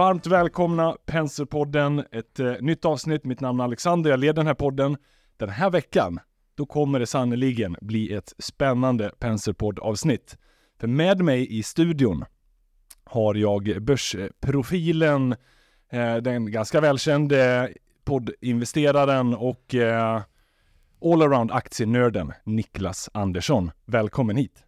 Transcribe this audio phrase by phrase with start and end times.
[0.00, 3.24] Varmt välkomna Penserpodden, ett eh, nytt avsnitt.
[3.24, 4.96] Mitt namn är Alexander, jag leder den här podden.
[5.36, 6.20] Den här veckan,
[6.54, 10.36] då kommer det sannoliken bli ett spännande Penserpodd-avsnitt.
[10.78, 12.24] För med mig i studion
[13.04, 15.32] har jag börsprofilen,
[15.92, 17.72] eh, den ganska välkände
[18.04, 20.22] poddinvesteraren och eh,
[21.04, 23.70] allround aktienörden Niklas Andersson.
[23.86, 24.64] Välkommen hit!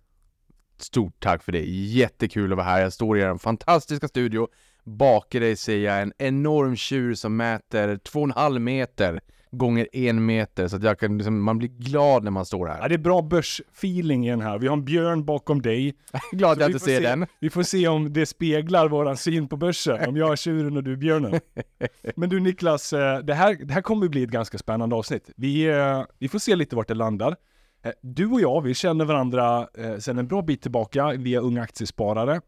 [0.77, 1.65] Stort tack för det.
[1.65, 2.81] Jättekul att vara här.
[2.83, 4.49] Jag står i er fantastiska studio.
[4.85, 10.77] Bakom dig ser jag en enorm tjur som mäter 2,5 meter gånger en meter så
[10.77, 12.79] att jag kan, liksom, man blir glad när man står här.
[12.83, 14.59] Ja, det är bra börsfeeling i den här.
[14.59, 15.95] Vi har en björn bakom dig.
[16.33, 17.27] glad att jag inte ser se- den.
[17.41, 20.85] Vi får se om det speglar våran syn på börsen, om jag är tjuren och
[20.85, 21.41] du är björnen.
[22.17, 25.31] Men du Niklas, eh, det här, det här kommer bli ett ganska spännande avsnitt.
[25.37, 27.37] Vi, eh, vi får se lite vart det landar.
[27.85, 29.69] Eh, Du och jag, vi känner varandra
[29.99, 32.41] sedan en bra bit tillbaka via Unga Aktiesparare.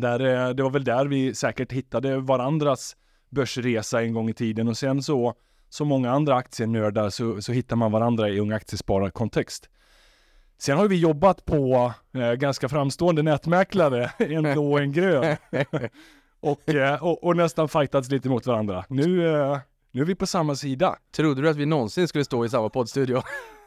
[0.00, 2.96] Där, eh, det var väl där vi säkert hittade varandras
[3.30, 5.34] börsresa en gång i tiden och sen så,
[5.68, 9.68] som många andra aktienördar så, så hittar man varandra i Unga Aktiesparare-kontext.
[10.58, 15.36] Sen har vi jobbat på eh, ganska framstående nätmäklare, en blå och en grön.
[16.40, 18.84] och, eh, och, och nästan fightats lite mot varandra.
[18.88, 19.58] Nu, eh,
[19.92, 20.96] nu är vi på samma sida.
[21.16, 23.22] Trodde du att vi någonsin skulle stå i samma poddstudio?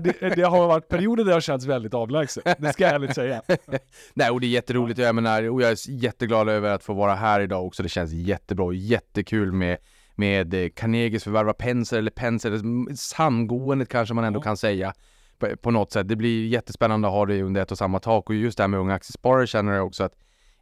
[0.00, 3.42] Det, det har varit perioder där har känts väldigt avlägset, det ska jag ärligt säga.
[4.14, 4.98] Nej, och det är jätteroligt.
[4.98, 7.82] Jag menar, och jag är jätteglad över att få vara här idag också.
[7.82, 9.76] Det känns jättebra och jättekul med
[10.16, 12.60] med eh, Carnegies förvärv av Penser eller Penser,
[12.96, 14.42] samgåendet kanske man ändå Ja.
[14.42, 14.92] kan säga
[15.38, 16.08] på, på något sätt.
[16.08, 18.68] Det blir jättespännande att ha det under ett och samma tak och just det här
[18.68, 20.12] med unga aktiesparare känner jag också att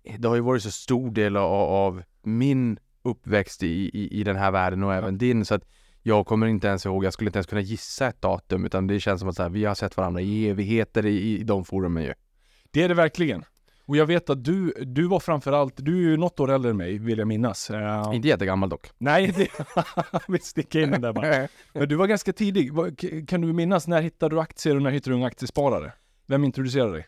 [0.05, 4.25] eh, det har ju varit så stor del av, av min uppväxt i, i, i
[4.25, 5.64] den här världen och även din så att
[6.03, 9.00] jag kommer inte ens ihåg, jag skulle inte ens kunna gissa ett datum utan det
[9.00, 12.02] känns som att så här, vi har sett varandra i evigheter i, i de forumen
[12.02, 12.14] ju.
[12.70, 13.45] Det är det verkligen.
[13.86, 16.77] Och jag vet att du, du var framförallt, du är ju något år äldre än
[16.77, 17.70] mig, vill jag minnas.
[17.70, 18.91] Eh, Inte jättegammal dock.
[18.98, 19.48] nej, det,
[20.29, 21.48] vi sticker in den där bara.
[21.73, 22.70] Men du var ganska tidig.
[23.29, 25.92] Kan du minnas, när hittade du aktier och när hittade du Unga Aktiesparare?
[26.27, 27.07] Vem introducerade dig?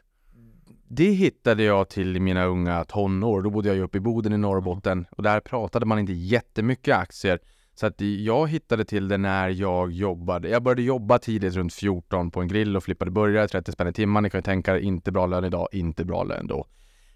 [0.88, 3.42] Det hittade jag till mina unga tonår.
[3.42, 6.96] Då bodde jag ju uppe i Boden i Norrbotten och där pratade man inte jättemycket
[6.96, 7.38] aktier.
[7.74, 10.48] Så att jag hittade till det när jag jobbade.
[10.48, 13.92] Jag började jobba tidigt runt 14 på en grill och flippade burgare, 30 spänn i
[13.92, 14.22] timmen.
[14.22, 16.66] Ni kan ju tänka er, inte bra lön idag, inte bra lön då.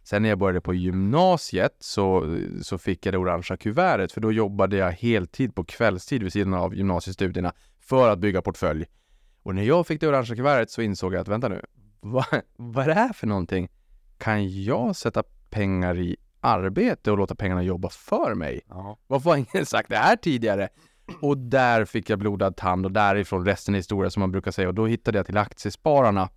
[0.02, 4.32] Sen när jag började på gymnasiet så, så fick jag det orangea kuvertet för då
[4.32, 8.84] jobbade jag heltid på kvällstid vid sidan av gymnasiestudierna för att bygga portfölj.
[9.42, 11.62] Och när jag fick det orangea kuvertet så insåg jag att vänta nu,
[12.00, 12.24] vad,
[12.56, 13.68] vad är det här för någonting?
[14.18, 16.16] Kan jag sätta pengar i
[16.48, 18.60] arbete och låta pengarna jobba för mig?
[19.06, 20.68] Varför har ingen sagt det här tidigare?
[21.20, 24.68] Och där fick jag blodad tand och därifrån resten är historia som man brukar säga
[24.68, 26.28] och då hittade jag till Aktiespararna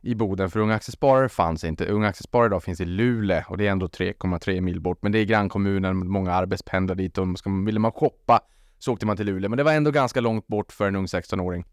[0.00, 1.86] i Boden för Unga Aktiesparare fanns inte.
[1.86, 5.18] Unga Aktiesparare idag finns i Luleå och det är ändå 3,3 mil bort men det
[5.18, 8.40] är grannkommunen, många arbetspendlar dit och ska, ville man shoppa
[8.78, 11.06] så åkte man till Luleå men det var ändå ganska långt bort för en ung
[11.06, 11.64] 16-åring.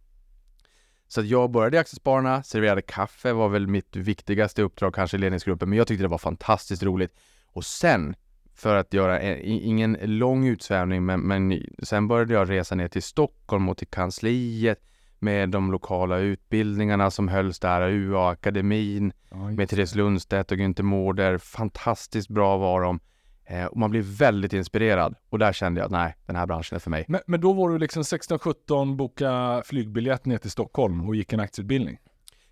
[1.08, 5.70] Så jag började i Aktiespararna, serverade kaffe var väl mitt viktigaste uppdrag kanske i ledningsgruppen
[5.70, 7.12] men jag tyckte det var fantastiskt roligt.
[7.56, 8.16] Och sen,
[8.56, 13.04] för att göra en, ingen lång utsvävning men, men sen började jag resa ner till
[13.04, 14.80] Stockholm och till kansliet
[15.20, 19.14] med de lokala utbildningarna som hölls där, UA-akademin
[19.58, 21.38] med Therese Lundstedt och Günther Mårder.
[21.38, 23.00] Fantastiskt bra var de.
[23.46, 25.16] Eh, och man blir väldigt inspirerad.
[25.30, 27.06] Och där kände jag att nej, den här branschen är för mig.
[27.08, 31.40] Men, men då var du liksom 16-17, boka flygbiljett ner till Stockholm och gick en
[31.40, 31.98] aktieutbildning.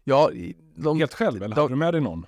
[0.03, 0.29] Ja,
[0.75, 2.25] de, Helt själv, eller de- hade du med dig någon?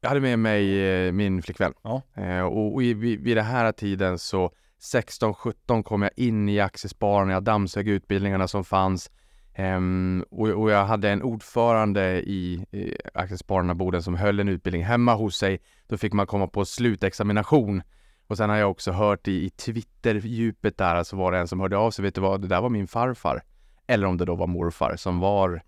[0.00, 1.74] Jag hade med mig eh, min flickvän.
[1.82, 2.02] Ja.
[2.14, 4.50] Eh, och vid, vid den här tiden så
[4.80, 9.10] 16-17 kom jag in i aktiespararna, jag dammsög utbildningarna som fanns.
[9.54, 14.84] Ehm, och, och jag hade en ordförande i, i Aktiespararna Boden som höll en utbildning
[14.84, 15.60] hemma hos sig.
[15.86, 17.82] Då fick man komma på slutexamination.
[18.26, 21.60] Och sen har jag också hört i, i Twitter-djupet där så var det en som
[21.60, 23.42] hörde av sig, vet du vad, det där var min farfar.
[23.86, 25.62] Eller om det då var morfar som var,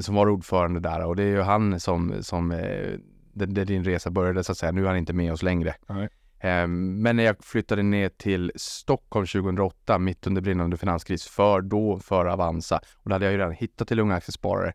[0.00, 2.98] som var ordförande där och det är ju han som, som eh,
[3.46, 4.72] där, din resa började så att säga.
[4.72, 5.74] Nu är han inte med oss längre.
[6.40, 11.98] Ehm, Men när jag flyttade ner till Stockholm 2008, mitt under brinnande finanskris, för då
[11.98, 14.72] för Avanza, och då hade jag ju redan hittat till Unga Aktiesparare,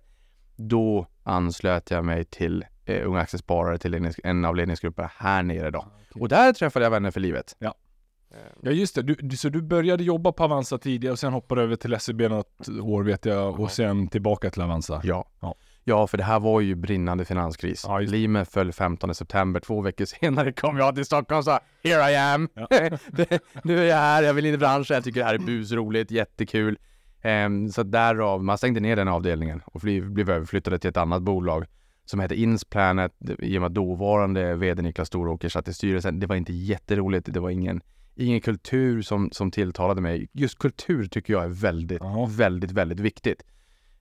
[0.56, 5.86] då anslöt jag mig till eh, Unga Aktiesparare, till en av ledningsgrupperna här nere då.
[6.16, 7.56] Och där träffade jag vänner för livet.
[7.60, 11.62] Ja just det, du, du, så du började jobba på Avanza tidigare och sen hoppade
[11.62, 15.02] över till SEB något år vet jag och sen tillbaka till Avanza.
[15.04, 15.28] Ja.
[15.40, 15.56] Ja.
[15.88, 17.84] Ja, för det här var ju brinnande finanskris.
[17.88, 18.00] Ja.
[18.00, 19.60] Lehman föll 15 september.
[19.60, 22.50] Två veckor senare kom jag till Stockholm och sa Here I am!
[22.54, 22.68] Ja.
[23.64, 26.12] nu är jag här, jag vill in i branschen, jag tycker det här är busroligt,
[26.12, 26.78] jättekul.
[27.22, 31.22] Ehm, så därav, man stängde ner den avdelningen och bli- blev överflyttade till ett annat
[31.22, 31.66] bolag
[32.06, 36.20] som hette Insplanet i och med att dåvarande vd Niklas Storåker satt i styrelsen.
[36.20, 37.34] Det var inte jätteroligt.
[37.34, 37.82] Det var ingen,
[38.16, 40.28] ingen kultur som, som tilltalade mig.
[40.34, 42.28] Just kultur tycker jag är väldigt, Ja.
[42.32, 43.44] väldigt, väldigt viktigt.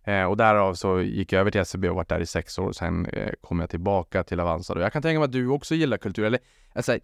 [0.05, 2.73] Eh, och därav så gick jag över till SEB och varit där i sex år.
[2.73, 4.75] Sen eh, kom jag tillbaka till Avanza.
[4.75, 4.81] Då.
[4.81, 6.25] jag kan tänka mig att du också gillar kultur.
[6.25, 6.41] Eller
[6.75, 6.99] alltså,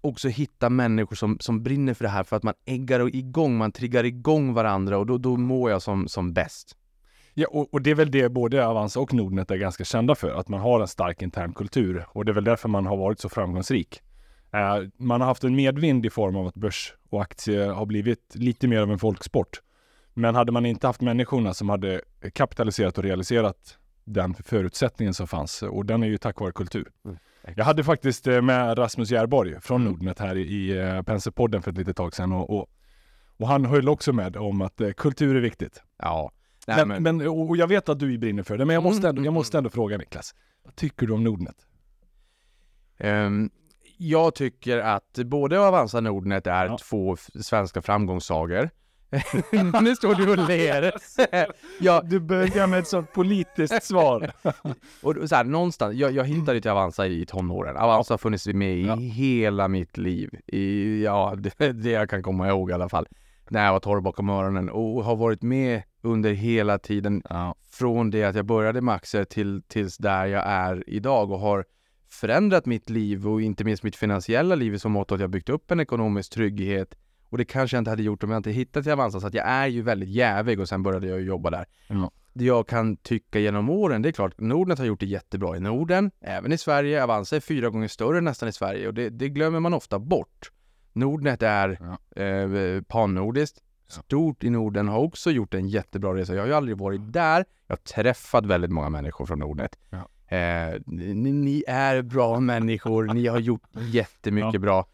[0.00, 3.72] också hitta människor som, som brinner för det här för att man äggar igång, man
[3.72, 6.76] triggar igång varandra och då, då mår jag som, som bäst.
[7.34, 10.30] Ja, och, och det är väl det både Avanza och Nordnet är ganska kända för,
[10.30, 12.06] att man har en stark intern kultur.
[12.08, 14.02] Och det är väl därför man har varit så framgångsrik.
[14.52, 18.32] Eh, man har haft en medvind i form av att börs och aktier har blivit
[18.34, 19.60] lite mer av en folksport.
[20.18, 22.00] Men hade man inte haft människorna som hade
[22.32, 26.88] kapitaliserat och realiserat den förutsättningen som fanns, och den är ju tack vare kultur.
[27.56, 29.92] Jag hade faktiskt eh, med Rasmus Järborg från Mm.
[29.92, 32.70] Nordnet här i, i eh, Penserpodden för ett litet tag sedan och, och,
[33.36, 35.82] och han höll också med om att eh, kultur är viktigt.
[35.98, 36.32] Ja.
[36.66, 38.98] Nej, Men, men, och och jag vet att du brinner för det, men jag måste,
[38.98, 40.34] Mm, ändå, jag mm, måste ändå fråga Niklas.
[40.64, 41.56] Vad tycker du om Nordnet?
[42.98, 43.50] Ehm,
[43.98, 46.78] jag tycker att både Avanza och Nordnet är Ja.
[46.78, 48.70] två svenska framgångssagor.
[49.82, 50.92] nu står du och ler.
[51.80, 54.32] ja, Du börjar med ett sånt politiskt svar.
[55.02, 57.76] och så här, någonstans, jag, jag hittade till Avanza i tonåren.
[57.76, 58.96] Avanza har funnits med i Ja.
[58.96, 60.30] hela mitt liv.
[60.46, 63.06] I, ja, det, det jag kan komma ihåg i alla fall.
[63.50, 67.54] När jag var torr bakom öronen och har varit med under hela tiden Ja.
[67.70, 71.64] från det att jag började med aktier till, tills där jag är idag och har
[72.10, 75.48] förändrat mitt liv och inte minst mitt finansiella liv i så mått att jag byggt
[75.48, 76.94] upp en ekonomisk trygghet
[77.28, 79.34] och det kanske jag inte hade gjort om jag inte hittat till Avanza så att
[79.34, 81.66] jag är ju väldigt jävig och sen började jag jobba där.
[81.88, 82.10] Ja.
[82.32, 85.60] Det jag kan tycka genom åren, det är klart, Nordnet har gjort det jättebra i
[85.60, 87.04] Norden, även i Sverige.
[87.04, 90.50] Avanza är fyra gånger större nästan i Sverige och det, det glömmer man ofta bort.
[90.92, 91.78] Nordnet är
[92.14, 92.22] Ja.
[92.22, 96.34] eh, pannordiskt, stort i Norden, har också gjort en jättebra resa.
[96.34, 97.44] Jag har ju aldrig varit där.
[97.66, 99.78] Jag har träffat väldigt många människor från Nordnet.
[99.90, 100.08] Ja.
[100.36, 103.62] Eh, ni, ni är bra människor, ni har gjort
[103.92, 104.58] jättemycket Ja.
[104.60, 104.86] bra.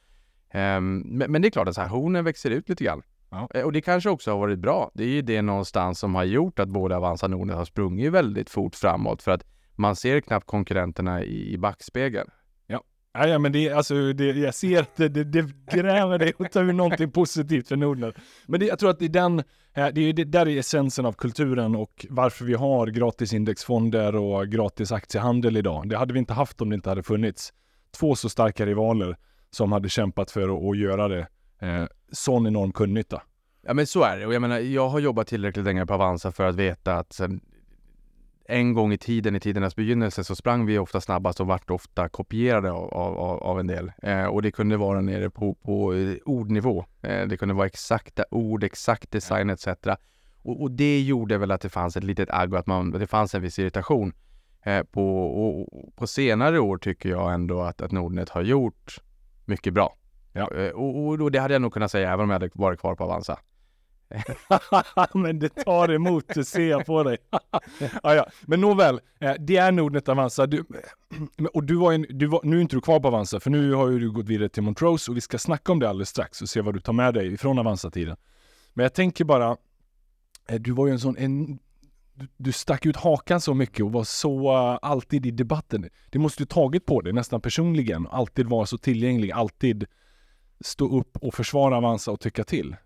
[0.52, 3.02] Ehm, men, det är klart att så här, hornen växer ut lite grann.
[3.31, 3.49] Ja.
[3.54, 4.90] Eh, Och det kanske också har varit bra.
[4.94, 8.12] Det är ju det någonstans som har gjort att både Avanza och Nordnet har sprungit
[8.12, 9.44] väldigt fort framåt för att
[9.75, 12.31] man ser knappt konkurrenterna i, backspegeln.
[12.66, 16.50] Ja, ja, men det, alltså, det, jag ser att det, det, det gräver dig och
[16.52, 18.14] tar ur någonting positivt för Nordnet.
[18.46, 19.38] Men det, jag tror att det är den,
[19.75, 24.16] eh, det är, det, där är essensen av kulturen och varför vi har gratis indexfonder
[24.16, 25.88] och gratis aktiehandel idag.
[25.88, 27.52] Det hade vi inte haft om det inte hade funnits
[27.99, 29.16] två så starka rivaler
[29.54, 31.26] som hade kämpat för att, att göra det.
[31.58, 33.22] Eh, sån enorm kundnytta.
[33.66, 36.32] Ja men så är det och jag menar jag har jobbat tillräckligt länge på Avanza
[36.32, 37.40] för att veta att sen
[38.44, 42.08] en gång i tiden, i tidernas begynnelse, så sprang vi ofta snabbast och vart ofta
[42.08, 43.93] kopierade av, av, av en del.
[44.02, 46.84] Eh, och det kunde vara nere på, på eh, ordnivå.
[47.02, 49.66] Eh, det kunde vara exakta ord, exakt design etc.
[50.43, 53.06] Och, och det gjorde väl att det fanns ett litet agg och att, man, det
[53.06, 54.12] fanns en viss irritation.
[54.62, 58.99] Eh, på, och, och på senare år tycker jag ändå att, att Nordnet har gjort
[59.44, 59.97] mycket bra.
[60.33, 60.55] Ja.
[60.55, 62.81] Eh, och, och, och det hade jag nog kunnat säga även om jag hade varit
[62.81, 63.39] kvar på Avanza.
[65.15, 67.19] men det tar emot, det ser jag på dig.
[68.03, 68.27] ja, ja.
[68.43, 70.47] Men nåväl, eh, det är Nordnet Avanza.
[70.47, 70.65] Du,
[71.55, 73.73] och du var en, du var, nu är inte du kvar på Avanza, för nu
[73.73, 76.43] har ju du gått vidare till Montrose och vi ska snacka om det alldeles strax
[76.43, 78.16] och se vad du tar med dig från Avanza-tiden.
[78.75, 79.57] Men jag tänker bara,
[80.49, 81.59] eh, du var ju en sån, en,
[82.14, 85.88] du, du stack ut hakan så mycket och var så eh, alltid i debatten.
[86.11, 89.85] Det måste du tagit på dig nästan personligen, alltid vara så tillgänglig, alltid
[90.61, 92.76] stå upp och försvara Avanza och tycka till.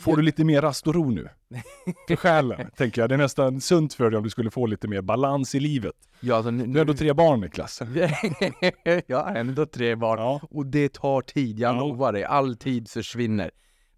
[0.00, 1.28] Får du lite mer rast och ro nu?
[2.08, 3.08] För själen, tänker jag.
[3.08, 5.94] Det är nästan sunt för dig om du skulle få lite mer balans i livet.
[6.20, 7.82] Ja, alltså, nu, Du har ändå tre barn Niklas.
[9.06, 10.40] jag har ändå tre barn Ja.
[10.50, 11.80] och det tar tid, jag Ja.
[11.80, 12.24] lovar dig.
[12.24, 13.50] All tid försvinner.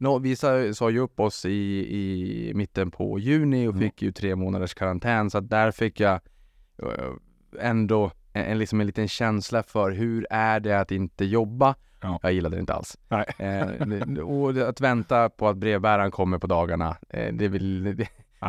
[0.03, 3.81] Nå, vi sa, sa ju upp oss i, i mitten på juni och Mm.
[3.83, 6.21] fick ju tre månaders karantän så att där fick jag
[6.83, 7.13] eh,
[7.61, 11.75] ändå en, en, liksom en liten känsla för hur är det att inte jobba?
[12.01, 12.19] Ja.
[12.23, 12.99] Jag gillade det inte alls.
[13.39, 18.09] Eh, och att vänta på att brevbäraren kommer på dagarna, eh, det är väl det,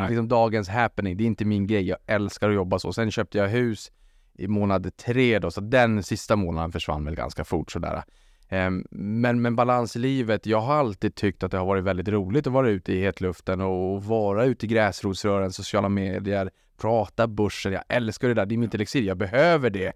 [0.09, 1.17] liksom dagens happening.
[1.17, 1.87] Det är inte min grej.
[1.87, 2.93] Jag älskar att jobba så.
[2.93, 3.91] Sen köpte jag hus
[4.37, 8.03] i månad tre då, så den sista månaden försvann väl ganska fort sådär.
[8.51, 10.45] Ehm, Men, men balans i livet.
[10.45, 13.61] Jag har alltid tyckt att det har varit väldigt roligt att vara ute i hetluften
[13.61, 16.49] och vara ute i gräsrotsrören, sociala medier,
[16.81, 17.71] prata börsen.
[17.73, 18.45] Jag älskar det där.
[18.45, 19.03] Det är mitt elixir.
[19.03, 19.93] Jag behöver det.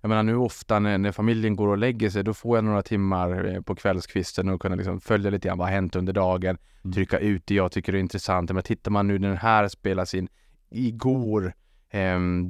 [0.00, 2.82] Jag menar nu ofta när, när familjen går och lägger sig, då får jag några
[2.82, 6.58] timmar eh, på kvällskvisten och kunna liksom följa lite grann vad har hänt under dagen,
[6.84, 6.92] Mm.
[6.94, 8.52] trycka ut det jag tycker är intressant.
[8.52, 10.28] Men tittar man nu när den här spelas in
[10.70, 11.52] igår,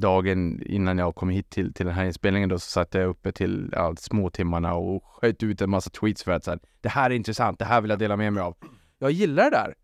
[0.01, 3.33] dagen innan jag kom hit till, till den här inspelningen då, så satt jag uppe
[3.33, 7.11] till ja, småtimmarna och sköt ut en massa tweets för att så här, det här
[7.11, 8.57] är intressant, det här vill jag dela med mig av.
[8.99, 9.75] Jag gillar det där.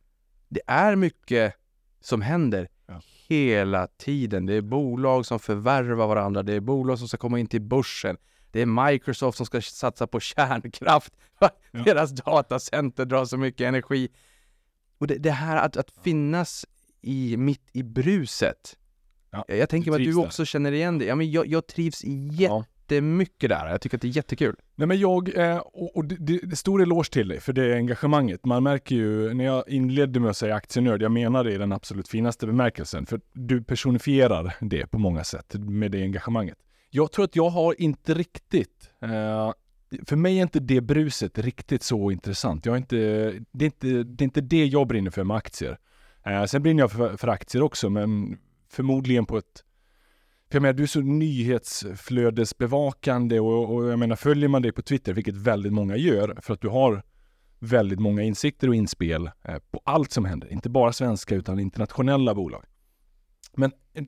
[0.49, 1.55] Det är mycket
[2.01, 3.01] som händer Ja.
[3.29, 4.47] hela tiden.
[4.47, 8.17] Det är bolag som förvärvar varandra, det är bolag som ska komma in till börsen.
[8.51, 11.13] Det är Microsoft som ska satsa på kärnkraft.
[11.39, 11.51] Ja.
[11.85, 14.09] Deras datacenter drar så mycket energi.
[14.99, 16.67] Och det, det här att, att finnas
[17.01, 18.77] i, mitt i bruset.
[19.35, 20.27] Ja, jag tänker mig att du där.
[20.27, 21.05] också känner igen det.
[21.05, 23.71] Ja, men jag, jag trivs jättemycket där.
[23.71, 24.57] Jag tycker att det är jättekul.
[24.75, 27.75] Nej men jag, eh, och, och det, det, det stor eloge till dig för det
[27.75, 28.45] engagemanget.
[28.45, 31.73] Man märker ju, när jag inledde med att säga aktienörd, jag menar det i den
[31.73, 33.07] absolut finaste bemärkelsen.
[33.07, 36.59] För du personifierar det på många sätt med det engagemanget.
[36.91, 39.53] Jag tror att jag har inte riktigt, eh,
[40.07, 42.67] för mig är inte det bruset riktigt så intressant.
[42.67, 42.97] Jag är inte,
[43.53, 45.79] det, är inte, det är inte det jag brinner för med aktier.
[46.27, 48.39] Eh, sen brinner jag för, för aktier också, men
[48.75, 49.65] förmodligen på ett
[50.51, 54.83] för jag menar, du är så nyhetsflödesbevakande och, och jag menar, följer man dig på
[54.83, 57.03] Twitter, vilket väldigt många gör, för att du har
[57.59, 60.53] väldigt många insikter och inspel eh, på allt som händer.
[60.53, 62.65] Inte bara svenska utan internationella bolag.
[63.57, 64.05] Men eh,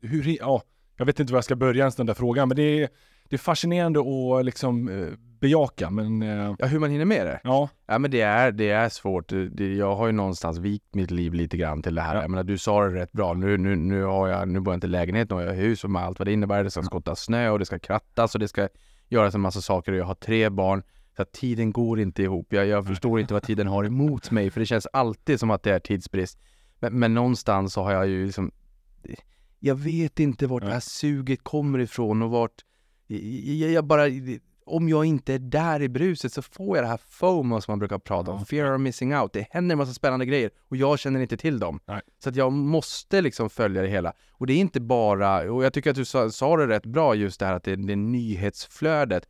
[0.00, 0.62] hur, ja,
[0.96, 2.88] jag vet inte var jag ska börja ens den där frågan, men det är,
[3.32, 5.08] det är fascinerande att liksom eh,
[5.40, 6.22] bejaka, men...
[6.22, 7.40] Eh, Ja, hur man hinner med det?
[7.44, 9.28] ja, Ja men det är, det är svårt.
[9.50, 12.14] Det- jag har ju någonstans vikt mitt liv lite grann till det här.
[12.14, 12.20] Ja.
[12.22, 13.34] Jag menar du sa det rätt bra.
[13.34, 15.84] Nu, nu, nu har jag, nu bor jag inte i lägenhet, nu har jag hus
[15.84, 16.64] och med allt vad det innebär.
[16.64, 18.68] Det ska skottas snö och det ska krattas och det ska
[19.08, 20.82] göras en massa saker och jag har tre barn.
[21.16, 22.46] Så att tiden går inte ihop.
[22.52, 25.62] Jag, jag förstår inte vad tiden har emot mig för det känns alltid som att
[25.62, 26.38] det är tidsbrist.
[26.80, 28.50] Men, men någonstans så har jag ju liksom
[29.60, 32.52] Jag vet inte vart det här suget kommer ifrån och vart
[33.60, 34.08] jag, jag bara
[34.64, 37.78] om jag inte är där i bruset så får jag det här FOMO som man
[37.78, 39.32] brukar prata om, fear of missing out.
[39.32, 41.80] Det händer en massa spännande grejer och jag känner inte till dem.
[41.86, 42.00] Nej.
[42.22, 44.12] Så att jag måste liksom följa det hela.
[44.32, 47.14] Och det är inte bara, och jag tycker att du sa, sa det rätt bra
[47.14, 49.28] just det här att det, det är nyhetsflödet.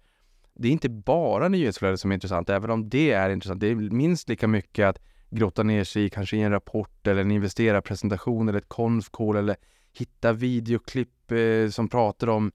[0.55, 3.61] Det är inte bara nyhetsflödet som är intressant, även om det är intressant.
[3.61, 4.99] Det är minst lika mycket att
[5.31, 9.57] grotta ner sig i kanske i en rapport eller en investerarpresentation eller ett konf-call eller
[9.93, 12.53] hitta videoklipp eh, som pratar om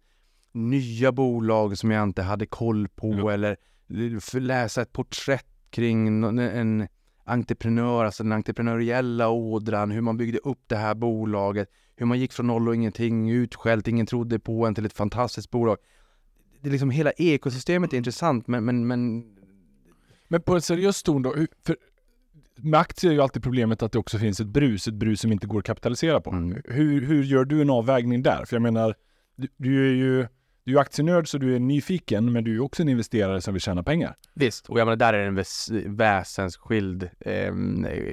[0.58, 3.32] nya bolag som jag inte hade koll på Ja.
[3.32, 3.58] eller
[4.34, 6.88] eh, läsa ett porträtt kring en
[7.26, 12.34] entreprenör, alltså den entreprenöriella ådran, hur man byggde upp det här bolaget, hur man gick
[12.34, 15.78] från noll och ingenting, utskällt, ingen trodde på en till ett fantastiskt bolag.
[16.62, 19.24] Det är liksom hela ekosystemet är intressant men, men, men
[20.28, 21.36] Men på en seriös ton då,
[21.66, 21.78] för
[22.56, 25.32] med aktier är ju alltid problemet att det också finns ett brus, ett brus som
[25.32, 26.30] inte går att kapitalisera på.
[26.32, 26.62] Mm.
[26.66, 28.46] Hur, hur gör du en avvägning där?
[28.46, 28.96] För jag menar,
[29.36, 30.28] du, du är ju
[30.68, 33.62] du är aktienörd så du är nyfiken, men du är också en investerare som vill
[33.62, 34.16] tjäna pengar.
[34.34, 37.54] Visst, och jag menar där är det en väs väsensskild eh,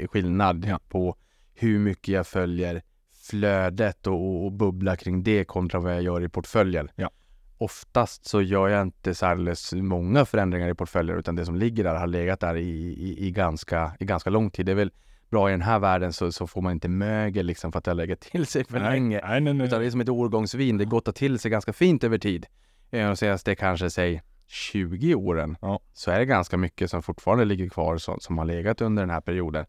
[0.08, 0.80] skillnad Ja.
[0.88, 1.16] på
[1.54, 2.82] hur mycket jag följer
[3.30, 6.90] flödet och, och, bubblar kring det kontra vad jag gör i portföljen.
[6.94, 7.10] Ja.
[7.58, 11.94] Oftast så gör jag inte alldeles många förändringar i portföljen utan det som ligger där
[11.94, 14.66] har legat där i, i, i, ganska, i ganska lång tid.
[14.66, 14.92] Det är väl
[15.34, 17.90] bra i den här världen så, så får man inte mögel liksom för att det
[17.90, 19.20] har legat till sig för länge.
[19.24, 19.66] Nej, nej, nej.
[19.66, 22.46] Utan det är som ett årgångsvin, det gottar till sig ganska fint över tid.
[22.90, 25.80] Eh, sägas det kanske, säg 20 åren, Ja.
[25.92, 29.10] så är det ganska mycket som fortfarande ligger kvar som, som har legat under den
[29.10, 29.66] här perioden.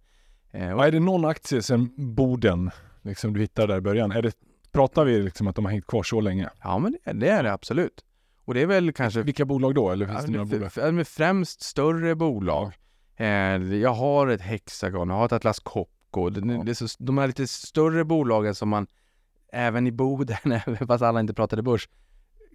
[0.52, 4.22] Eh, och är det någon aktie sen Boden, liksom du hittade där i början, är
[4.22, 4.32] det,
[4.72, 6.50] pratar vi liksom att de har hängt kvar så länge?
[6.64, 8.06] Ja, men det, det är det absolut.
[8.46, 9.92] Och det är väl kanske Vilka bolag då?
[9.92, 11.08] Eller finns ja, det några bolag?
[11.08, 12.74] främst större bolag.
[13.18, 13.28] Eh,
[13.76, 16.30] jag har ett Hexagon, jag har ett Atlas Copco.
[16.30, 18.88] Det, det så, de här lite större bolagen som man
[19.54, 21.90] även i Boden, fast alla inte pratade börs,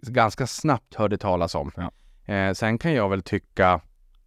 [0.02, 1.70] ganska snabbt hörde talas om.
[1.76, 1.90] Ja.
[2.34, 3.80] Eh, sen kan jag väl tycka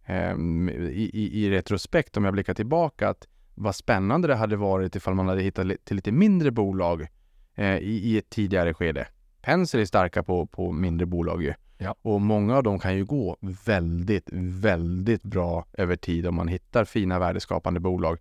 [0.06, 4.96] ehm, i, i, i retrospekt om jag blickar tillbaka att vad spännande det hade varit
[4.96, 7.06] ifall man hade hittat li- till lite mindre bolag
[7.54, 9.06] eh, i, i ett tidigare skede.
[9.42, 11.54] Penser är starka på, på mindre bolag ju.
[11.84, 11.94] Ja.
[12.02, 16.84] Och många av dem kan ju gå väldigt, väldigt bra över tid om man hittar
[16.84, 18.18] fina värdeskapande bolag.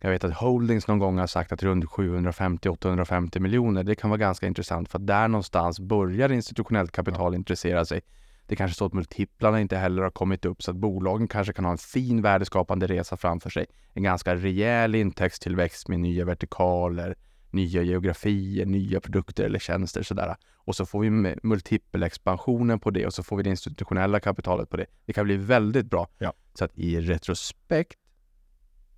[0.00, 4.18] Jag vet att Holdings någon gång har sagt att runt 750-850 miljoner, det kan vara
[4.18, 8.00] ganska intressant för att där någonstans börjar institutionellt kapital intressera sig.
[8.46, 11.64] Det kanske så att multiplarna inte heller har kommit upp så att bolagen kanske kan
[11.64, 13.66] ha en fin värdeskapande resa framför sig.
[13.92, 17.16] En ganska rejäl intäktstillväxt med nya vertikaler,
[17.52, 20.36] nya geografier, nya produkter eller tjänster sådär.
[20.56, 21.10] Och så får vi
[21.42, 24.86] multipelexpansionen på det och så får vi det institutionella kapitalet på det.
[25.06, 26.08] Det kan bli väldigt bra.
[26.18, 26.32] Ja.
[26.54, 27.98] Så att i retrospekt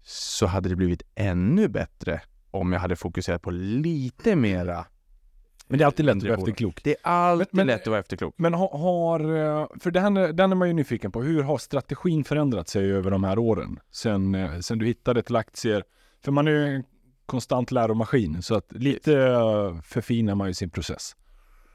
[0.02, 2.20] så hade det blivit ännu bättre
[2.50, 4.86] om jag hade fokuserat på lite mera.
[5.68, 6.80] Men det är alltid lätt att vara efterklok.
[6.84, 8.34] Det är alltid Men- lätt att vara efterklok.
[8.36, 12.68] Men har, eh, för den, den är man ju nyfiken på, hur har strategin förändrat
[12.68, 13.78] sig över de här åren?
[13.90, 15.84] Sen, eh, sen du hittade till aktier,
[16.24, 16.82] för man är ju
[17.26, 19.12] konstant läromaskin, så att lite
[19.84, 21.16] förfinar man ju sin process.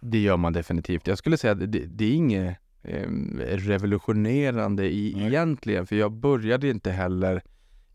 [0.02, 1.08] Det gör man definitivt.
[1.08, 3.10] Jag skulle säga att det, det är inget eh,
[3.58, 5.28] revolutionerande i, Nej.
[5.28, 7.44] egentligen, för jag började inte heller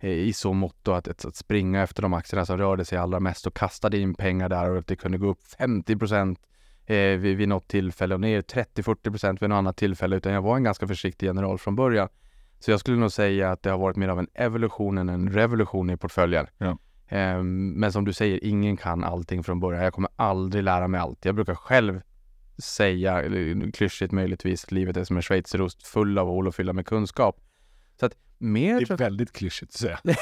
[0.00, 3.20] eh, i så mått att, att, att springa efter de aktierna som rörde sig allra
[3.20, 6.38] mest och kastade in pengar där och att det kunde gå upp 50 procent
[6.87, 10.42] eh, vid, vid något tillfälle och ner 30-40 procent vid något annat tillfälle utan jag
[10.42, 12.08] var en ganska försiktig general från början.
[12.58, 15.32] Så jag skulle nog säga att det har varit mer av en evolution än en
[15.32, 16.46] revolution i portföljen.
[16.58, 16.78] Ja.
[17.08, 19.84] Ehm, men som du säger, ingen kan allting från början.
[19.84, 21.25] Jag kommer aldrig lära mig allt.
[21.25, 22.00] Jag brukar själv
[22.58, 23.23] säga,
[23.73, 27.40] klyschigt möjligtvis, att livet är som en schweizerost full av hål och fylla med kunskap.
[28.00, 28.80] Så att mer...
[28.80, 29.99] Det är väldigt klyschigt att säga.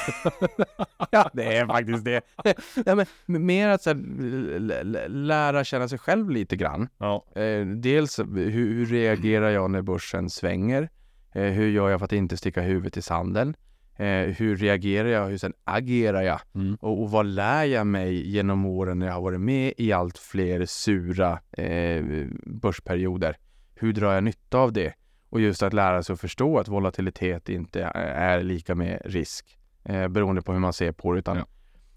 [1.11, 2.21] ja, det är faktiskt det.
[2.85, 6.89] ja, men mer att så här, lära känna sig själv lite grann.
[6.97, 7.25] Ja.
[7.35, 10.89] Eh, dels hur, hur reagerar jag när börsen svänger?
[11.33, 13.55] Eh, hur gör jag för att inte sticka huvudet i sanden?
[13.95, 15.27] Eh, hur reagerar jag?
[15.27, 16.39] Hur sen agerar jag?
[16.55, 16.75] Mm.
[16.75, 20.17] Och, och vad lär jag mig genom åren när jag har varit med i allt
[20.17, 22.03] fler sura eh,
[22.45, 23.37] börsperioder?
[23.75, 24.93] Hur drar jag nytta av det?
[25.29, 30.07] Och just att lära sig att förstå att volatilitet inte är lika med risk eh,
[30.07, 31.19] beroende på hur man ser på det.
[31.19, 31.45] Utan Ja.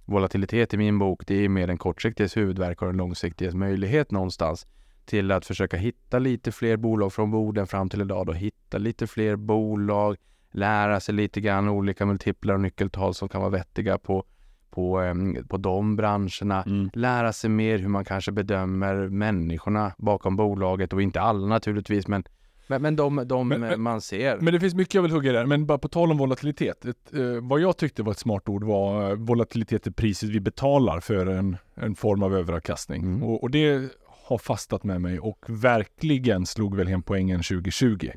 [0.05, 4.67] volatilitet i min bok, det är mer den kortsiktiges huvudvärk och den långsiktiges möjlighet någonstans
[5.05, 8.27] till att försöka hitta lite fler bolag från borden fram till idag.
[8.27, 10.17] Då hitta lite fler bolag,
[10.57, 14.25] lära sig lite grann olika multiplar och nyckeltal som kan vara vettiga på,
[14.71, 15.15] på,
[15.49, 16.63] på de branscherna.
[16.63, 16.91] Mm.
[16.93, 22.25] Lära sig mer hur man kanske bedömer människorna bakom bolaget och inte alla naturligtvis, men,
[22.67, 24.39] men, men de, de Men- man ser.
[24.41, 26.85] Men det finns mycket jag vill hugga där, men bara på tal om volatilitet.
[26.85, 30.41] Ett, eh, vad jag tyckte var ett smart ord var eh, volatilitet är priset vi
[30.41, 33.03] betalar för en, en form av överavkastning.
[33.03, 33.23] Mm.
[33.23, 33.91] Och, och det
[34.29, 38.11] har fastat med mig och verkligen slog väl hem poängen 2020.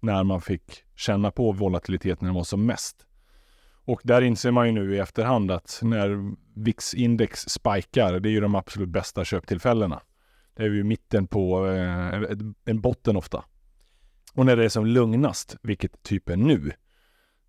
[0.00, 3.06] När man fick känna på volatiliteten när den var som mest.
[3.84, 8.40] Och där inser man ju nu i efterhand att när VIX-index spikar, det är ju
[8.40, 10.02] de absolut bästa köptillfällena.
[10.56, 13.44] Det är ju mitten på eh, en- en botten ofta.
[14.34, 16.72] Och när det är som lugnast, vilket typ är nu,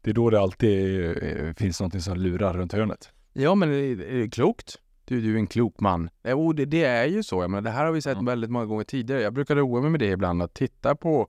[0.02, 3.12] det är då det alltid eh, finns någonting som lurar runt hörnet.
[3.34, 4.80] Ja, men är det klokt?
[5.06, 6.10] Du, du är en klok man.
[6.28, 7.42] Jo, det, det är ju så.
[7.44, 8.24] Jag menar, det här har vi sett Ja.
[8.24, 9.22] väldigt många gånger tidigare.
[9.22, 11.28] Jag brukar roa mig med det ibland, att titta på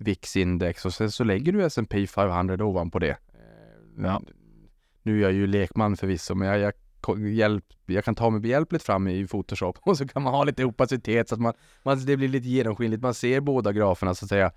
[0.00, 3.16] VIX-index och sen så lägger du S&P 500 ovanpå det.
[3.98, 4.22] Ja.
[5.02, 6.72] Nu är jag ju lekman förvisso, men jag,
[7.06, 10.44] jag, hjälp, jag kan ta mig behjälpligt fram i Photoshop och så kan man ha
[10.44, 13.02] lite opacitet så att man, man, det blir lite genomskinligt.
[13.02, 14.52] Man ser båda graferna så att säga.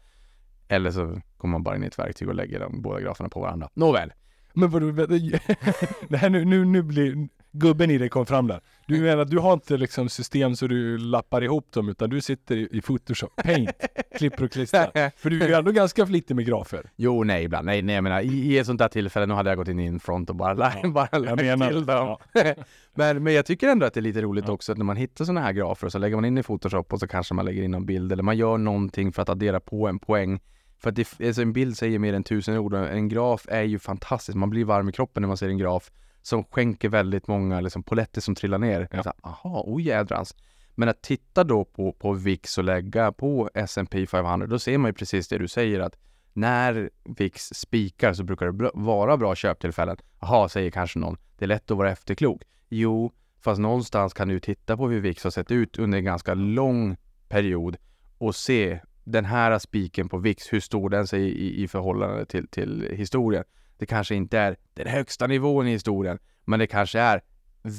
[0.68, 3.40] Eller så kommer man bara in i ett verktyg och lägger de båda graferna på
[3.40, 3.70] varandra.
[3.74, 4.14] Nåväl.
[4.54, 4.92] Men vadå,
[6.10, 8.62] det här nu, nu, nu blir gubben i dig kom fram där.
[8.88, 12.22] Du menar att du har inte liksom system så du lappar ihop dem utan du
[12.22, 13.70] sitter i, i Photoshop, Paint,
[14.18, 15.12] klipper och klistrar.
[15.20, 16.90] För du är ju ändå ganska flitig med grafer.
[16.96, 17.66] Jo, nej, ibland.
[17.66, 19.80] Nej, nej, jag menar i, i ett sånt där tillfälle, nu hade jag gått in
[19.80, 22.18] i en front och bara, Ja, bara lagt menar, till dem.
[22.34, 22.54] ja,
[22.96, 24.54] men, men jag tycker ändå att det är lite roligt Ja.
[24.54, 26.94] också att när man hittar sådana här grafer och så lägger man in i Photoshop
[26.94, 29.60] och så kanske man lägger in någon bild eller man gör någonting för att addera
[29.60, 30.40] på en poäng.
[30.84, 33.62] För att det, alltså en bild säger mer än tusen ord och en graf är
[33.62, 34.36] ju fantastisk.
[34.36, 35.92] Man blir varm i kroppen när man ser en graf
[36.22, 38.88] som skänker väldigt många liksom, poletter som trillar ner.
[38.92, 39.04] Ja.
[39.04, 40.36] Så, Aha, oj jädrans.
[40.76, 44.90] Men att titta då på, på VIX och lägga på S&P 500, då ser man
[44.90, 45.96] ju precis det du säger att
[46.34, 49.98] när VIX spikar så brukar det vara bra köptillfällen.
[50.22, 51.18] Jaha, säger kanske någon.
[51.38, 52.42] Det är lätt att vara efterklok.
[52.70, 56.34] Jo, fast någonstans kan du titta på hur VIX har sett ut under en ganska
[56.34, 56.98] lång
[57.30, 57.78] period
[58.18, 62.48] och se den här spiken på VIX, hur står den sig i, i förhållande till,
[62.48, 63.44] till historien?
[63.78, 67.22] Det kanske inte är den högsta nivån i historien, men det kanske är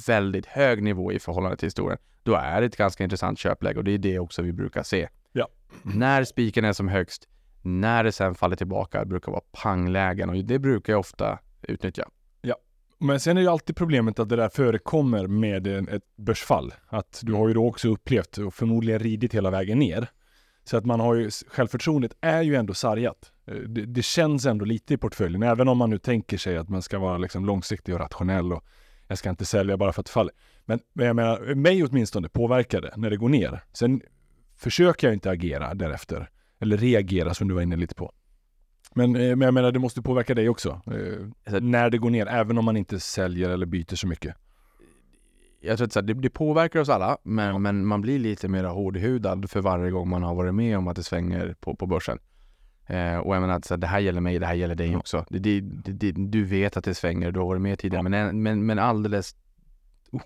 [0.06, 1.98] väldigt hög nivå i förhållande till historien.
[2.22, 5.08] Då är det ett ganska intressant köpläge och det är det också vi brukar se.
[5.32, 5.48] Ja.
[5.82, 7.28] När spiken är som högst,
[7.62, 12.04] när det sen faller tillbaka, brukar vara panglägen och det brukar jag ofta utnyttja.
[12.98, 16.74] Men sen är ju alltid problemet att det där förekommer med ett börsfall.
[16.86, 20.08] Att du har ju då också upplevt och förmodligen ridit hela vägen ner.
[20.64, 23.32] Så att man har ju, självförtroendet är ju ändå sargat.
[23.46, 26.68] Eh, Det, det känns ändå lite i portföljen, även om man nu tänker sig att
[26.68, 28.64] man ska vara liksom långsiktig och rationell och
[29.08, 30.32] jag ska inte sälja bara för att det faller.
[30.64, 33.60] Men, men jag menar, mig åtminstone påverkar det när det går ner.
[33.72, 34.00] Sen
[34.56, 36.28] försöker jag inte agera därefter,
[36.60, 38.12] eller reagera som du var inne lite på.
[38.94, 40.80] Men, eh, men jag menar, det måste påverka dig också.
[40.86, 44.34] Eh, Alltså- när det går ner, även om man inte säljer eller byter så mycket.
[45.66, 48.48] Jag tror att så här, det, det påverkar oss alla, men, men man blir lite
[48.48, 51.86] mer hårdhudad för varje gång man har varit med om att det svänger på, på
[51.86, 52.18] börsen.
[52.86, 54.96] Eh, och jag menar att så här, det här gäller mig, det här gäller dig
[54.96, 55.24] också.
[55.28, 55.60] Det, det,
[55.92, 59.36] det, du vet att det svänger, du har varit med tidigare, men, men, men alldeles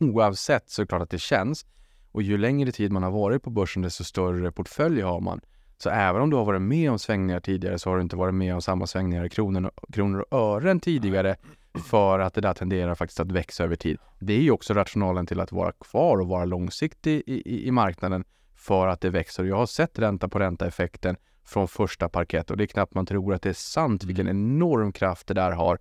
[0.01, 1.67] oavsett så är det klart att det känns.
[2.13, 5.41] Och ju längre tid man har varit på börsen, desto större portfölj har man.
[5.79, 8.35] Så även om du har varit med om svängningar tidigare så har du inte varit
[8.35, 11.37] med om samma svängningar i kronor, kronor och ören tidigare
[11.79, 13.99] för att det där tenderar faktiskt att växa över tid.
[14.21, 17.71] Det är ju också rationalen till att vara kvar och vara långsiktig i, i, i
[17.71, 18.25] marknaden
[18.57, 19.45] för att det växer.
[19.45, 23.35] Jag har sett ränta på ränta-effekten från första parkett och det är knappt man tror
[23.35, 25.79] att det är sant vilken enorm kraft det där har.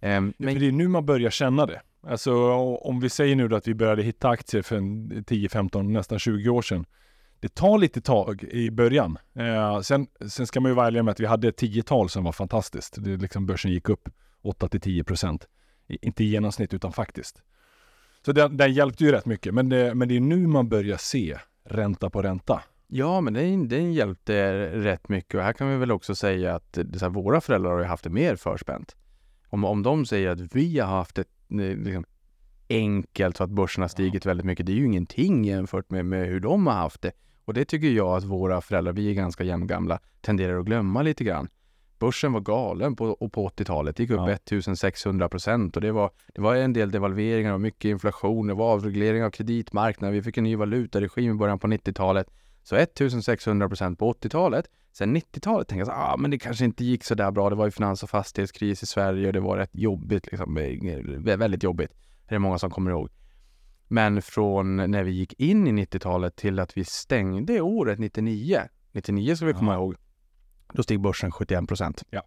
[0.00, 1.80] Ehm, Men men det är nu man börjar känna det.
[2.06, 6.18] Alltså om vi säger nu att vi började hitta aktier för en 10, 15, nästan
[6.18, 6.86] 20 år sedan.
[7.40, 9.18] Det tar lite tag i början.
[9.34, 12.24] Eh, sen, sen ska man ju vara ärlig med att vi hade ett tiotal som
[12.24, 12.96] var fantastiskt.
[12.98, 14.08] Det, liksom börsen gick upp
[14.42, 15.48] 8 till 10 procent.
[15.88, 17.42] Inte i genomsnitt utan faktiskt.
[18.24, 19.54] Så den, den hjälpte ju rätt mycket.
[19.54, 22.62] Men det, men det är nu man börjar se ränta på ränta.
[22.86, 26.78] Ja, men den, den hjälpte rätt mycket och här kan vi väl också säga att
[26.94, 28.96] så här, våra föräldrar har ju haft det mer förspänt.
[29.48, 32.04] Om, om de säger att vi har haft det eh, liksom,
[32.68, 36.26] enkelt så att börsen har stigit väldigt mycket, det är ju ingenting jämfört med, med
[36.26, 37.12] hur de har haft det.
[37.44, 41.24] Och det tycker jag att våra föräldrar, vi är ganska jämngamla, tenderar att glömma lite
[41.24, 41.48] grann.
[42.06, 44.30] Börsen var galen på, på 80-talet, det gick upp Ja.
[44.30, 48.72] 1600 procent och det var, det var en del devalveringar och mycket inflation, det var
[48.72, 52.26] avreglering av kreditmarknaden, vi fick en ny valutaregim i början på 90-talet.
[52.62, 54.66] Så 1600 procent på 80-talet.
[54.92, 57.50] Sen 90-talet tänkte jag ah, men det kanske inte gick så där bra.
[57.50, 60.54] Det var ju finans och fastighetskris i Sverige och det var rätt jobbigt, liksom,
[61.24, 61.90] väldigt jobbigt.
[62.28, 63.08] Det är många som kommer ihåg.
[63.88, 68.60] Men från när vi gick in i 90-talet till att vi stängde året 99.
[68.92, 69.78] 99 ska vi komma Ja.
[69.78, 69.96] ihåg.
[70.72, 72.02] Då steg börsen 71 procent.
[72.10, 72.22] Ja,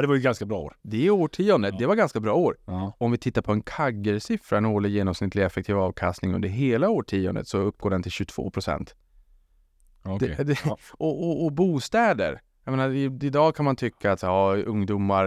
[0.00, 0.76] det var ju ganska bra år.
[0.82, 1.78] Det årtiondet, Ja.
[1.78, 2.56] det var ganska bra år.
[2.64, 2.92] Ja.
[2.98, 7.58] Om vi tittar på en kaggersiffra, en årlig genomsnittlig effektiv avkastning under hela årtiondet, så
[7.58, 8.94] uppgår den till 22 procent.
[10.04, 10.34] okej.
[10.36, 10.78] Det, det, Ja.
[10.92, 12.40] och, och, och bostäder.
[12.64, 12.90] Jag menar,
[13.24, 15.26] idag kan man tycka att ja, ungdomar,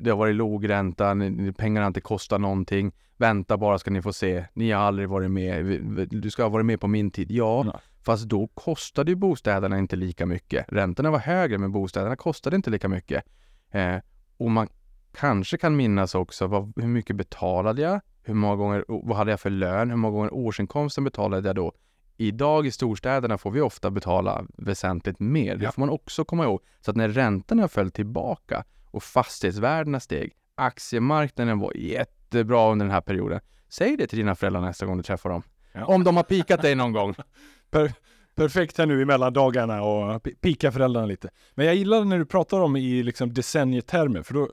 [0.00, 1.14] det har varit låg ränta,
[1.56, 2.92] pengarna har inte kostat någonting.
[3.16, 4.44] Vänta bara ska ni få se.
[4.54, 5.64] Ni har aldrig varit med.
[6.10, 7.30] Du ska ha varit med på min tid.
[7.30, 7.74] Ja, Nej.
[8.04, 10.64] Fast då kostade ju bostäderna inte lika mycket.
[10.68, 13.24] Räntorna var högre, men bostäderna kostade inte lika mycket.
[13.70, 13.96] Eh,
[14.36, 14.68] och man
[15.12, 18.00] kanske kan minnas också vad, hur mycket betalade jag?
[18.22, 19.90] Hur många gånger, vad hade jag för lön?
[19.90, 21.72] Hur många gånger årsinkomsten betalade jag då?
[22.16, 25.56] Idag i storstäderna får vi ofta betala väsentligt mer.
[25.56, 25.72] Det Ja.
[25.72, 26.60] får man också komma ihåg.
[26.80, 33.00] Så att när räntorna föll tillbaka och fastighetsvärdena steg, aktiemarknaden var jättebra under den här
[33.00, 33.40] perioden.
[33.68, 35.42] Säg det till dina föräldrar nästa gång du träffar dem.
[35.72, 35.84] Ja.
[35.86, 37.14] Om de har pikat dig någon gång.
[37.72, 37.92] Per,
[38.34, 41.30] perfekt här nu i mellandagarna och pika föräldrarna lite.
[41.54, 44.48] Men jag gillar när du pratar om i liksom decennietermer, för då,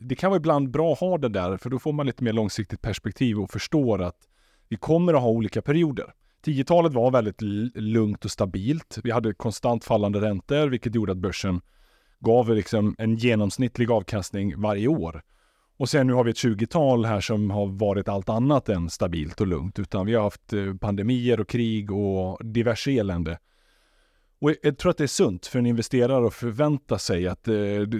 [0.00, 2.32] det kan vara ibland bra att ha det där, för då får man lite mer
[2.32, 4.16] långsiktigt perspektiv och förstår att
[4.68, 6.12] vi kommer att ha olika perioder.
[6.44, 7.42] 10-talet var väldigt
[7.74, 8.98] lugnt och stabilt.
[9.02, 11.60] Vi hade konstant fallande räntor, vilket gjorde att börsen
[12.20, 15.22] gav liksom en genomsnittlig avkastning varje år.
[15.78, 19.40] Och sen nu har vi ett 20-tal här som har varit allt annat än stabilt
[19.40, 23.38] och lugnt, utan vi har haft eh, pandemier och krig och diverse elände.
[24.40, 27.54] Och jag- tror att det är sunt för en investerare att förvänta sig att eh,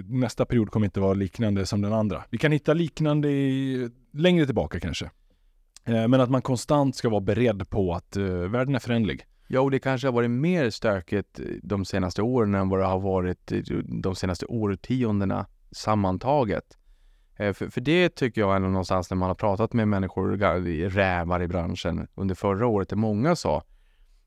[0.05, 2.23] nästa period kommer inte vara liknande som den andra.
[2.29, 5.05] Vi kan hitta liknande i, längre tillbaka kanske.
[5.85, 9.21] Eh, men att man konstant ska vara beredd på att eh, världen är förändlig.
[9.47, 12.99] Ja, och det kanske har varit mer stökigt de senaste åren än vad det har
[12.99, 13.59] varit eh,
[14.01, 16.77] de senaste årtiondena sammantaget.
[17.39, 21.41] Eh, För, för det tycker jag ändå någonstans när man har pratat med människor, rävar
[21.41, 23.63] i branschen under förra året, där många sa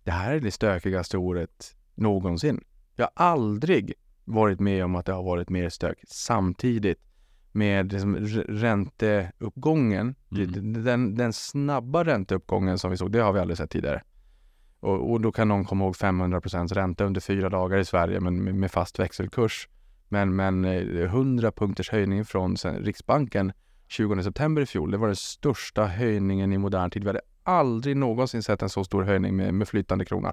[0.04, 2.60] det här är det stökigaste året någonsin.
[2.96, 3.92] Jag har aldrig
[4.24, 6.98] varit med om att det har varit mer stök samtidigt
[7.52, 8.16] med liksom
[8.48, 10.84] ränteuppgången, Mm.
[10.84, 14.02] den, den snabba ränteuppgången som vi såg, det har vi aldrig sett tidigare.
[14.80, 18.44] Och, och då kan någon komma ihåg 500% ränta under fyra dagar i Sverige men
[18.44, 19.68] med, med fast växelkurs.
[20.12, 23.52] Men, men eh, 100 punkters höjning från Riksbanken
[23.88, 27.02] 20 september i fjol, det var den största höjningen i modern tid.
[27.02, 30.32] Vi hade aldrig någonsin sett en så stor höjning med, med flytande krona.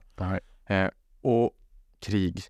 [0.66, 0.88] Eh,
[1.22, 1.52] och
[2.00, 2.42] krig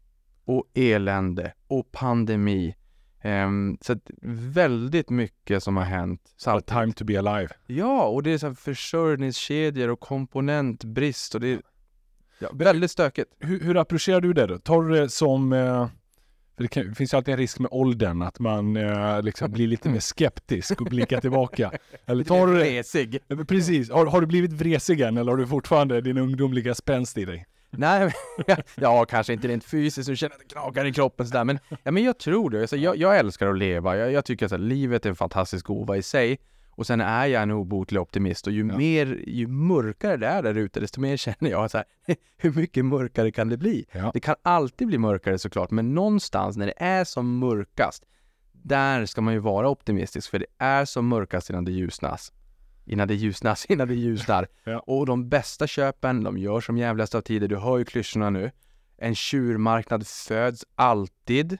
[0.45, 2.75] och elände och pandemi.
[3.21, 6.21] Ehm, så väldigt mycket som har hänt.
[6.45, 7.49] A time to be alive.
[7.67, 11.61] Ja, och det är så här försörjningskedjor och komponentbrist och det är
[12.39, 13.33] ja, väldigt stökigt.
[13.39, 14.57] Hur, hur approcherar du det då?
[14.57, 15.53] Tar du det som...
[15.53, 15.87] Eh,
[16.59, 19.51] för det, kan, det finns ju alltid en risk med åldern, att man eh, liksom
[19.51, 21.71] blir lite mer skeptisk och blickar tillbaka.
[22.05, 22.79] Eller tar du det...
[22.79, 23.19] Resig.
[23.27, 23.91] Ja, men Precis.
[23.91, 27.45] Har, har du blivit vresig än eller har du fortfarande din ungdomliga spänst i dig?
[27.69, 28.13] Nej,
[28.75, 31.91] ja, kanske inte rent fysiskt, du känner att det knakar i kroppen sådär, men, ja,
[31.91, 32.61] men jag tror det.
[32.61, 33.97] Alltså, jag, jag älskar att leva.
[33.97, 36.39] Jag, jag tycker att här, livet är en fantastisk gåva i sig.
[36.79, 38.77] Och sen är jag en obotlig optimist och ju Ja.
[38.77, 41.85] mer, ju mörkare det är där ute, desto mer känner jag så här,
[42.37, 43.85] hur mycket mörkare kan det bli?
[43.91, 44.11] Ja.
[44.13, 48.05] Det kan alltid bli mörkare såklart, men någonstans när det är som mörkast,
[48.51, 52.31] där ska man ju vara optimistisk, för det är som mörkast innan det ljusnas.
[52.85, 54.47] Innan det ljusnas, innan det ljusnar.
[54.63, 54.79] Ja.
[54.79, 57.47] Och de bästa köpen, de gör som jävligast av tider.
[57.47, 58.51] Du hör ju klyschorna nu.
[58.97, 61.57] En tjurmarknad föds alltid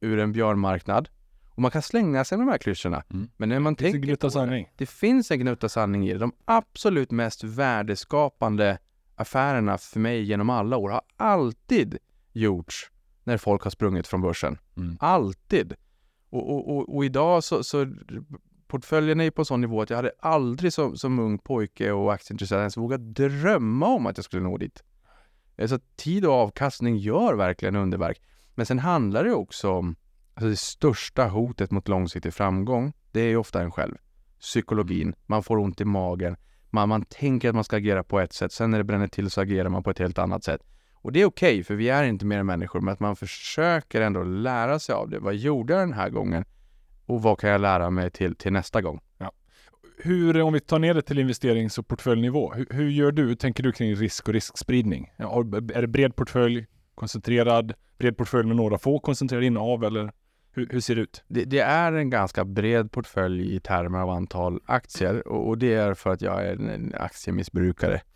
[0.00, 1.08] ur en björnmarknad.
[1.54, 3.02] Och man kan slänga sig med de här klyschorna.
[3.10, 3.30] Mm.
[3.36, 4.68] Men när man Det finns en tänker på det, sanning.
[4.76, 6.18] det finns en gnutta sanning i det.
[6.18, 8.78] De absolut mest värdeskapande
[9.14, 11.98] affärerna för mig genom alla år har alltid
[12.32, 12.90] gjorts
[13.24, 14.58] när folk har sprungit från börsen.
[14.76, 14.96] Mm.
[15.00, 15.74] Alltid.
[16.30, 17.86] Och, och, och, och idag så, så
[18.66, 22.12] portföljen är ju på sån nivå att jag hade aldrig som, som ung pojke och
[22.12, 24.82] aktieintresserad ens vågat drömma om att jag skulle nå dit.
[25.56, 28.22] Eh, Så tid och avkastning gör verkligen underverk.
[28.54, 29.96] Men sen handlar det också om
[30.34, 32.92] alltså det största hotet mot långsiktig framgång.
[33.12, 33.94] Det är ju ofta en själv.
[34.40, 35.14] Psykologin.
[35.26, 36.36] Man får ont i magen.
[36.70, 38.52] Man, man tänker att man ska agera på ett sätt.
[38.52, 40.60] Sen när det bränner till så agerar man på ett helt annat sätt.
[40.94, 42.80] Och det är okej, för vi är inte mer än människor.
[42.80, 45.18] Men att man försöker ändå lära sig av det.
[45.18, 46.44] Vad gjorde jag den här gången?
[47.06, 49.00] Och vad kan jag lära mig till, till nästa gång?
[50.04, 53.36] Hur, om vi tar ner det till investerings och portföljnivå, hur, hur gör du?
[53.36, 55.12] Tänker du kring risk och riskspridning?
[55.16, 55.38] Ja,
[55.74, 60.12] Är det bred portfölj, koncentrerad, bred portfölj med några få koncentrerade innehav eller
[60.52, 61.24] hur, hur ser det ut?
[61.28, 65.74] Det, det är en ganska bred portfölj i termer av antal aktier och, och det
[65.74, 68.00] är för att jag är en, aktiemissbrukare.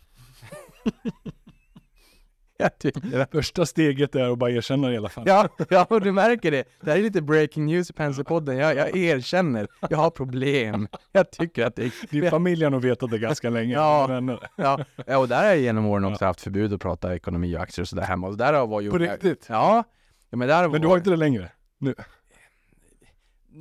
[2.57, 3.27] jag tycker det.
[3.31, 5.23] Första steget är att bara erkänna det i alla fall.
[5.27, 6.63] Ja, ja, och du märker det.
[6.81, 8.57] Det här är lite breaking news i Penselpodden.
[8.57, 10.87] Jag, jag erkänner, jag har problem.
[11.11, 11.91] Jag tycker att det är...
[12.09, 13.73] Din familj har nog vetat det ganska länge.
[13.73, 14.21] Ja.
[14.55, 17.61] Ja, ja, och där har jag genom åren också haft förbud att prata ekonomi och
[17.61, 18.27] aktier och sådär hemma.
[18.27, 18.89] Och där har var ju...
[18.89, 19.45] på riktigt?
[19.49, 19.83] Ja.
[20.29, 21.51] ja men, där Men du har inte det längre?
[21.79, 21.95] Nu?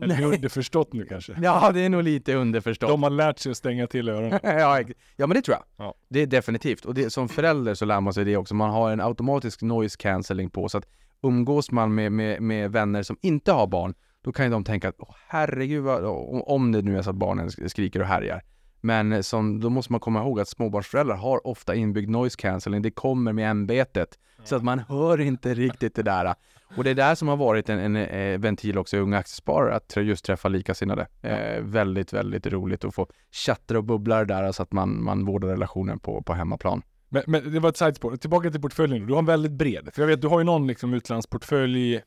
[0.02, 1.34] Eller underförstått nu kanske?
[1.42, 2.88] Ja, det är nog lite underförstått.
[2.88, 4.40] De har lärt sig att stänga till öronen.
[4.42, 4.80] ja,
[5.16, 5.86] ja, men det tror jag.
[5.86, 5.94] Ja.
[6.08, 6.84] Det är definitivt.
[6.84, 8.54] Och det, som förälder så lär man sig det också.
[8.54, 10.68] Man har en automatisk noise cancelling på.
[10.68, 10.84] Så att
[11.22, 14.88] umgås man med, med, med vänner som inte har barn, då kan ju de tänka
[14.88, 14.94] att
[15.28, 16.04] herregud, vad,
[16.48, 18.42] om- det nu är så att barnen sk- skriker och härjar.
[18.80, 22.82] Men eh, som, då måste man komma ihåg att småbarnsföräldrar har ofta inbyggd noise cancelling.
[22.82, 24.08] Det kommer med ämbetet.
[24.44, 26.34] Så att man hör inte riktigt det där.
[26.76, 29.74] Och det är där som har varit en, en, eh, ventil också i Unga Aktiesparare,
[29.74, 31.06] att just träffa likasinnade.
[31.22, 35.48] Eh, väldigt, väldigt roligt att få chatter och bubblar där så att man, man vårdar
[35.48, 36.82] relationen på, på hemmaplan.
[37.08, 38.16] Men, men det var ett sidespår.
[38.16, 39.06] Tillbaka till portföljen.
[39.06, 39.88] Du har en väldigt bred.
[39.92, 42.02] För jag vet, du har ju någon liksom utlandsportfölj,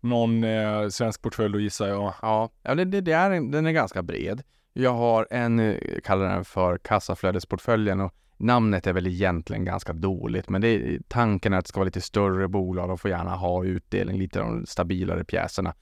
[0.00, 2.14] någon eh, svensk portfölj då gissar jag.
[2.22, 4.42] Ja, ja det, det, det är en, den är ganska bred.
[4.72, 9.92] Jag har en, eh, jag kallar den för kassaflödesportföljen och namnet är väl egentligen ganska
[9.92, 12.88] dåligt, men det är, tanken är att det ska vara lite större bolag.
[12.88, 15.74] De får gärna ha utdelning, lite av de stabilare pjäserna.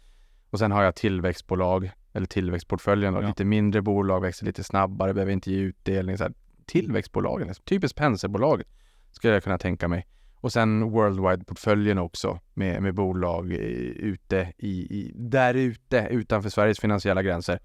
[0.51, 3.27] Och sen har jag tillväxtbolag, eller tillväxtportföljen då, Ja.
[3.29, 6.18] lite mindre bolag, växer lite snabbare, behöver inte ge utdelning.
[6.18, 6.33] Så här,
[6.66, 8.62] tillväxtbolagen, typiskt penselbolag
[9.12, 10.07] skulle jag kunna tänka mig.
[10.40, 16.81] Och sen Worldwide-portföljen också med, med bolag eh, ute i, i, där ute utanför Sveriges
[16.81, 17.61] finansiella gränser.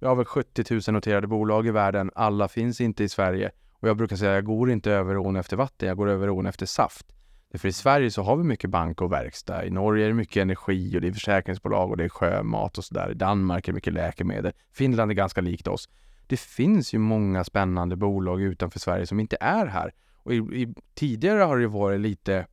[0.00, 2.10] Vi har väl 70 000 noterade bolag i världen.
[2.14, 3.50] Alla finns inte i Sverige.
[3.82, 6.46] Och jag brukar säga jag går inte över ån efter vatten, jag går över ån
[6.46, 7.06] efter saft.
[7.54, 9.64] För i Sverige så har vi mycket bank och verkstad.
[9.64, 12.84] I Norge är det mycket energi och det är försäkringsbolag och det är sjömat och
[12.84, 13.10] sådär.
[13.10, 14.52] I Danmark är det mycket läkemedel.
[14.72, 15.88] Finland är ganska likt oss.
[16.26, 19.94] Det finns ju många spännande bolag utanför Sverige som inte är här.
[20.16, 22.46] Och i, i, tidigare har det varit lite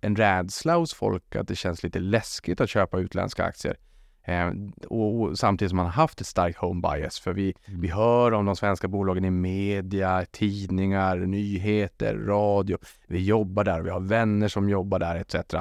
[0.00, 3.76] en rädsla hos folk att det känns lite läskigt att köpa utländska aktier.
[4.24, 4.50] Eh,
[4.88, 7.20] och, och samtidigt som man har haft ett starkt home bias.
[7.20, 12.78] För vi, vi hör om de svenska bolagen i media, tidningar, nyheter, radio.
[13.06, 15.54] Vi jobbar där, vi har vänner som jobbar där etc.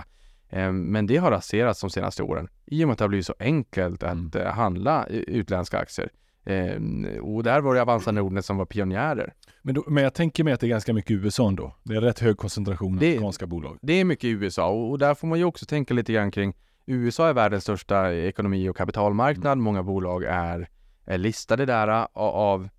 [0.49, 3.26] Eh, men det har raserats de senaste åren i och med att det har blivit
[3.26, 4.32] så enkelt att Mm.
[4.36, 6.10] eh, handla utländska aktier.
[6.45, 6.76] Eh,
[7.21, 9.34] och där var det Avanza Nordnet som var pionjärer.
[9.62, 11.76] Men, då, men jag tänker mig att det är ganska mycket USA ändå.
[11.84, 13.78] Det är rätt hög koncentration av amerikanska bolag.
[13.82, 16.54] Det är mycket USA och, och där får man ju också tänka lite grann kring
[16.86, 19.58] USA är världens största ekonomi och kapitalmarknad.
[19.58, 20.69] Många bolag är,
[21.06, 22.69] är listade där av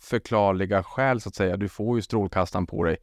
[0.00, 1.56] förklarliga skäl så att säga.
[1.56, 2.96] Du får ju strålkastaren på dig.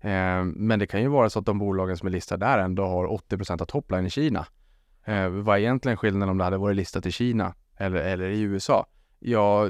[0.00, 2.86] Eh, men det kan ju vara så att de bolagen som är listade där ändå
[2.86, 4.46] har 80% av topline i Kina.
[5.04, 8.40] Eh, vad är egentligen skillnaden om det hade varit listat i Kina eller, eller i
[8.40, 8.86] USA?
[9.18, 9.68] Ja,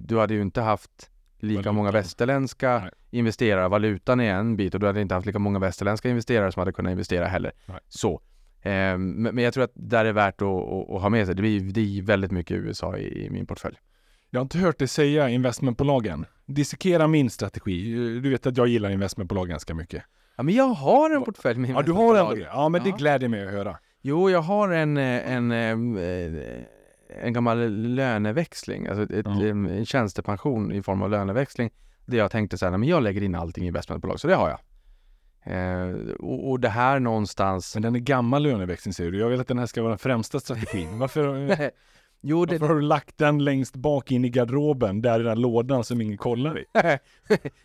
[0.00, 1.74] du hade ju inte haft lika Valutan.
[1.74, 2.90] många västerländska Nej.
[3.10, 3.68] investerare.
[3.68, 6.72] Valutan är en bit och du hade inte haft lika många västerländska investerare som hade
[6.72, 7.52] kunnat investera heller.
[7.66, 7.78] Nej.
[7.88, 8.20] Så.
[8.62, 11.34] Eh, men, jag tror att där är värt att, ha med sig.
[11.34, 13.76] Det blir, det är väldigt mycket USA i, min portfölj.
[14.30, 16.24] Jag har inte hört dig säga investmentbolagen.
[16.46, 17.94] Dissekera min strategi.
[18.20, 20.02] Du vet att jag gillar investmentbolag ganska mycket.
[20.36, 22.40] Ja, men jag har en portfölj med Ja, du har en.
[22.40, 23.78] Ja, men det gläder mig att höra.
[24.02, 26.62] Jo, jag har en, en, eh,
[27.22, 29.46] en gammal löneväxling, alltså ett, Ja.
[29.46, 31.70] en en tjänstepension i form av löneväxling.
[32.06, 34.48] Där jag tänkte så här, men jag lägger in allting i investmentbolag, så det har
[34.48, 34.58] jag.
[35.48, 37.74] Eh, och, och det här någonstans...
[37.74, 39.18] Men den är gammal löneväxling säger du.
[39.18, 40.98] Jag vill att den här ska vara den främsta strategin.
[40.98, 41.48] Varför,
[42.20, 45.28] jo, det, varför har du lagt den längst bak in i garderoben, där i den
[45.28, 46.64] här lådan som ingen kollar i?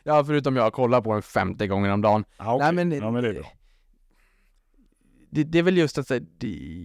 [0.03, 2.25] ja, förutom jag kollar på den 50 gånger om dagen.
[2.37, 2.73] Ja, okej.
[2.73, 3.51] Nej, men, ja, men det är bra.
[5.29, 6.11] Det, det är väl just att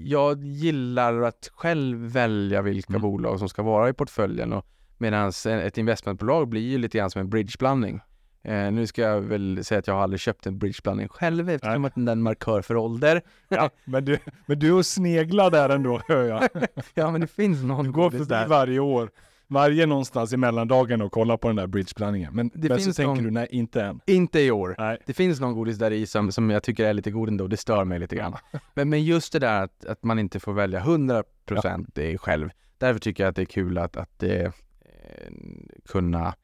[0.04, 3.02] jag gillar att själv välja vilka Mm.
[3.02, 4.66] bolag som ska vara i portföljen och
[4.98, 8.00] medan ett investmentbolag blir ju lite grann som en bridgeblandning.
[8.42, 11.84] Eh, nu ska jag väl säga att jag har aldrig köpt en bridgeblandning själv eftersom
[11.84, 13.22] att den är en markör för ålder.
[13.48, 16.48] Ja, men, du, men du och sneglar där ändå, hör jag.
[16.94, 18.46] ja, men det finns någon Du går förbi där.
[18.48, 19.10] varje år.
[19.46, 22.34] varje någonstans i mellandagen och kolla på den där bridgeblandningen.
[22.34, 24.00] Men, Det men så finns tänker någon- du, nej inte än.
[24.06, 24.74] Inte i år.
[24.78, 24.98] Nej.
[25.06, 27.56] Det finns någon godis där i som, som jag tycker är lite god ändå, det
[27.56, 28.34] stör mig lite grann.
[28.74, 32.50] Men, men just det där att, att man inte får välja 100% det själv.
[32.78, 34.50] Därför tycker jag att det är kul att, att eh,
[35.88, 36.34] kunna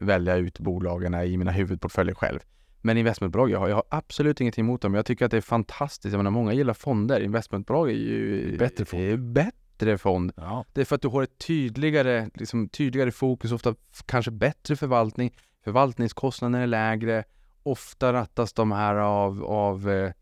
[0.00, 2.40] välja ut bolagen i mina huvudportföljer själv.
[2.86, 4.94] Men investmentbolag, jag har, jag har absolut ingenting emot dem.
[4.94, 6.12] Jag tycker att det är fantastiskt.
[6.12, 7.20] Jag menar, många gillar fonder.
[7.20, 9.02] Investmentbolag är ju Bättre fond.
[9.02, 10.32] är bättre fond.
[10.36, 10.64] Ja.
[10.72, 13.74] Det är för att du har ett tydligare, liksom, tydligare fokus, ofta
[14.06, 15.32] kanske bättre förvaltning.
[15.64, 17.24] Förvaltningskostnaden är lägre.
[17.62, 20.12] Ofta rattas de här av, av eh,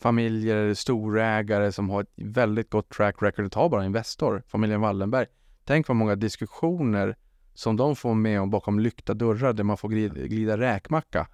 [0.00, 3.52] familjer, storägare som har ett väldigt gott track record.
[3.52, 5.26] Ta bara Investor, familjen Wallenberg.
[5.64, 7.16] Tänk vad många diskussioner
[7.58, 11.28] som de får med om bakom lyckta dörrar där man får glida, glida räkmacka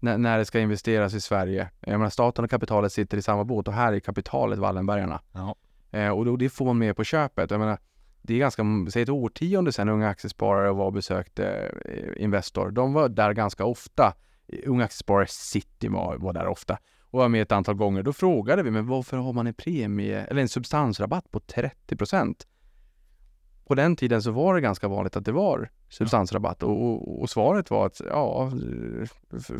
[0.00, 1.70] när, när det ska investeras i Sverige.
[1.80, 5.20] Jag menar, staten och kapitalet sitter i samma båt och här är kapitalet Wallenbergarna.
[5.32, 5.56] Ja.
[5.90, 7.50] Eh, och då, det får man med på köpet.
[7.50, 7.78] Jag menar,
[8.22, 12.70] det är ganska, säg ett årtionde sedan unga aktiesparare var och besökte eh, Investor.
[12.70, 14.14] De var där ganska ofta.
[14.66, 18.02] Unga aktiesparare City var, var där ofta och var med ett antal gånger.
[18.02, 22.46] Då frågade vi, men varför har man en premie eller en substansrabatt på 30 procent?
[23.68, 27.30] På den tiden så var det ganska vanligt att det var substansrabatt och, och, och
[27.30, 28.50] svaret var att ja,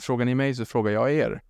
[0.01, 1.43] frågar ni mig så frågar jag er.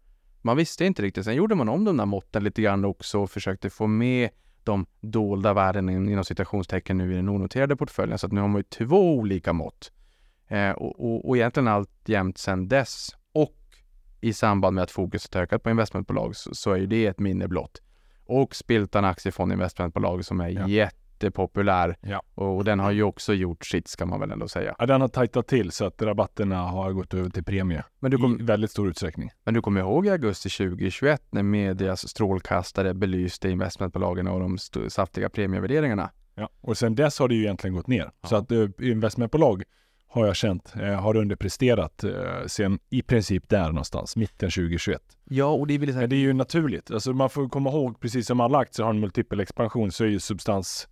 [0.43, 1.25] Man visste inte riktigt.
[1.25, 4.31] Sen gjorde man om de där måtten lite grann också och försökte få med
[4.65, 8.19] de dolda värdena in- inom citationstecken nu i den onoterade portföljen.
[8.19, 9.93] Så att nu har man ju två olika mått.
[10.49, 13.55] Eh, och, och, och egentligen allt jämt sedan dess och
[14.21, 17.49] i samband med att fokuset ökat på investmentbolag så, så är ju det ett minne
[17.49, 17.83] blott.
[18.27, 20.67] Och Spiltan aktiefond investmentbolag som är Ja.
[21.23, 21.97] Jättepopulär.
[22.01, 22.23] Ja.
[22.35, 24.75] Och, och den har ju också gjort sitt ska man väl ändå säga.
[24.79, 28.19] Ja, den har tajtat till så att rabatterna har gått över till premie Men du,
[28.19, 29.31] kom, i väldigt stor utsträckning.
[29.45, 35.29] men du kommer ihåg i augusti 2021 när medias strålkastare belyste investmentbolagen och de saftiga
[35.29, 36.11] premievärderingarna?
[36.35, 36.49] Ja.
[36.61, 38.11] Och sen dess har det ju egentligen gått ner.
[38.21, 38.29] Ja.
[38.29, 39.63] Så att eh, investmentbolag
[40.11, 42.13] har jag känt eh, har underpresterat eh,
[42.47, 45.03] sen i princip där någonstans, mitten 2021.
[45.25, 46.91] Ja, och det vill säga Men det är ju naturligt.
[46.91, 50.09] Alltså man får komma ihåg, precis som alla aktier har en multipel expansion så är
[50.09, 50.89] ju substans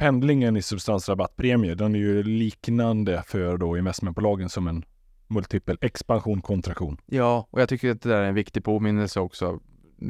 [0.00, 4.84] pendlingen i substansrabattpremie, den är ju liknande för då investmentbolagen som en
[5.28, 6.96] multipel expansion kontraktion.
[7.06, 9.60] Ja, och jag tycker att det där är en viktig påminnelse också.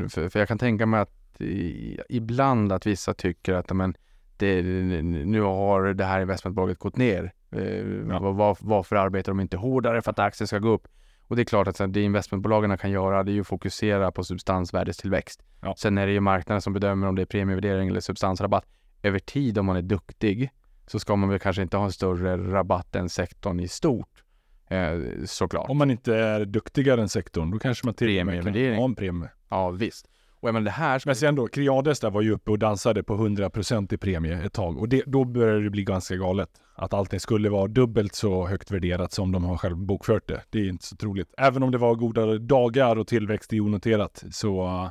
[0.08, 3.94] För, för jag kan tänka mig att i, ibland att vissa tycker att men,
[4.36, 7.32] det, nu har det här investmentbolaget gått ner.
[7.52, 7.62] Eh,
[8.08, 8.18] Ja.
[8.18, 10.88] var, var, varför arbetar de inte hårdare för att aktien ska gå upp?
[11.26, 14.24] Och det är klart att det investmentbolagen kan göra det är ju att fokusera på
[14.24, 15.42] substansvärdestillväxt.
[15.62, 15.74] Ja.
[15.78, 18.66] Sen är det ju marknaden som bedömer om det är premievärdering eller substansrabatt.
[19.02, 20.50] Över tid om man är duktig
[20.86, 24.24] så ska man väl kanske inte ha en större rabatt än sektorn i stort.
[24.70, 25.70] Eh, såklart.
[25.70, 28.84] Om man inte är duktigare än sektorn, då kanske man till och med kan ha
[28.84, 29.28] en premie.
[29.48, 30.06] Ja, visst.
[30.40, 33.02] Och jag menar det här Men sen då, Creades där var ju uppe och dansade
[33.02, 36.50] på 100% i premie ett tag och det, då började det bli ganska galet.
[36.74, 40.42] Att allting skulle vara dubbelt så högt värderat som de har själv bokfört det.
[40.50, 41.34] Det är inte så troligt.
[41.38, 44.90] Även om det var goda dagar och tillväxt i onoterat så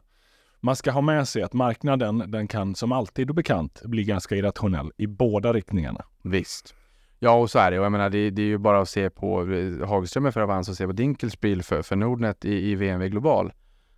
[0.59, 4.35] man ska ha med sig att marknaden, den kan som alltid och bekant bli ganska
[4.35, 6.05] irrationell i båda riktningarna.
[6.23, 6.75] Visst.
[7.19, 7.79] Ja, och så är det.
[7.79, 10.71] Och jag menar, det, det är ju bara att se på eh, Hagström för Avanza
[10.71, 13.53] och se på Dinkelspiel för, för Nordnet i, i VNV Global.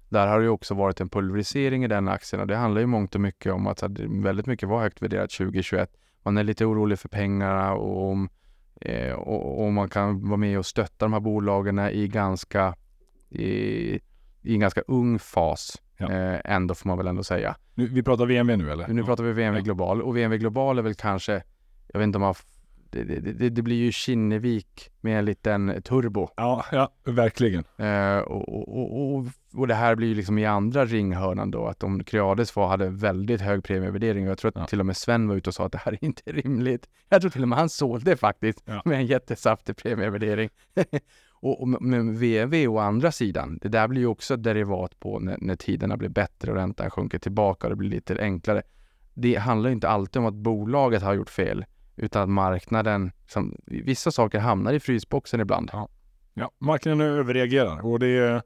[0.10, 2.88] Där har det ju också varit en pulverisering i den aktien och det handlar ju
[2.88, 5.92] mångt och mycket om att så väldigt mycket var högt värderat 2021.
[6.24, 8.30] Man är lite orolig för pengarna och om,
[8.82, 12.76] eh, och, och om man kan vara med och stötta de här bolagen i ganska
[13.30, 14.00] i,
[14.42, 15.82] i en ganska ung fas.
[16.02, 16.12] Ja.
[16.12, 17.56] Eh, ändå får man väl ändå säga.
[17.74, 18.88] Nu, vi pratar VNV nu eller?
[18.88, 19.62] Nu pratar vi VNV Ja.
[19.64, 21.44] Global och VNV Global är väl kanske,
[21.94, 22.36] jag vet inte om man,
[22.90, 26.30] det, det, det, blir ju Kinnevik med en liten turbo.
[26.36, 27.64] Ja, ja, verkligen.
[27.78, 31.68] Eh, och, och, och, och, och det här blir ju liksom i andra ringhörnan då,
[31.68, 34.66] att om Creades var, hade väldigt hög premievärdering och jag tror att Ja.
[34.66, 36.88] till och med Sven var ute och sa att det här är inte rimligt.
[37.10, 38.82] Jag tror till och med han sålde faktiskt Ja.
[38.86, 40.50] med en jättesaftig premievärdering.
[41.42, 45.20] och, och men VNV å andra sidan, det där blir ju också ett derivat på
[45.20, 48.62] när, när tiderna blir bättre och räntan sjunker tillbaka och det blir lite enklare.
[49.14, 51.66] Det handlar inte alltid om att bolaget har gjort fel,
[51.96, 55.72] utan att marknaden, som, vissa saker hamnar i frysboxen ibland.
[56.34, 58.42] Ja, marknaden överreagerar och det är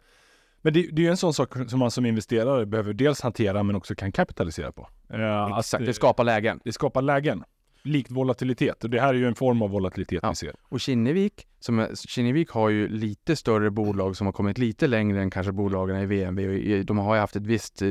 [0.65, 3.63] men det, det är ju en sån sak som man som investerare behöver dels hantera
[3.63, 4.89] men också kan kapitalisera på.
[5.09, 6.59] Eh, att, Exakt, eh, det skapar lägen.
[6.63, 7.43] det skapar lägen.
[7.85, 10.29] Likt volatilitet och det här är ju en form av volatilitet Ja.
[10.29, 10.53] vi ser.
[10.69, 15.29] Och Kinnevik, som Kinnevik har ju lite större bolag som har kommit lite längre än
[15.29, 16.83] kanske bolagen i VNV.
[16.83, 17.87] De har ju haft ett visst eh,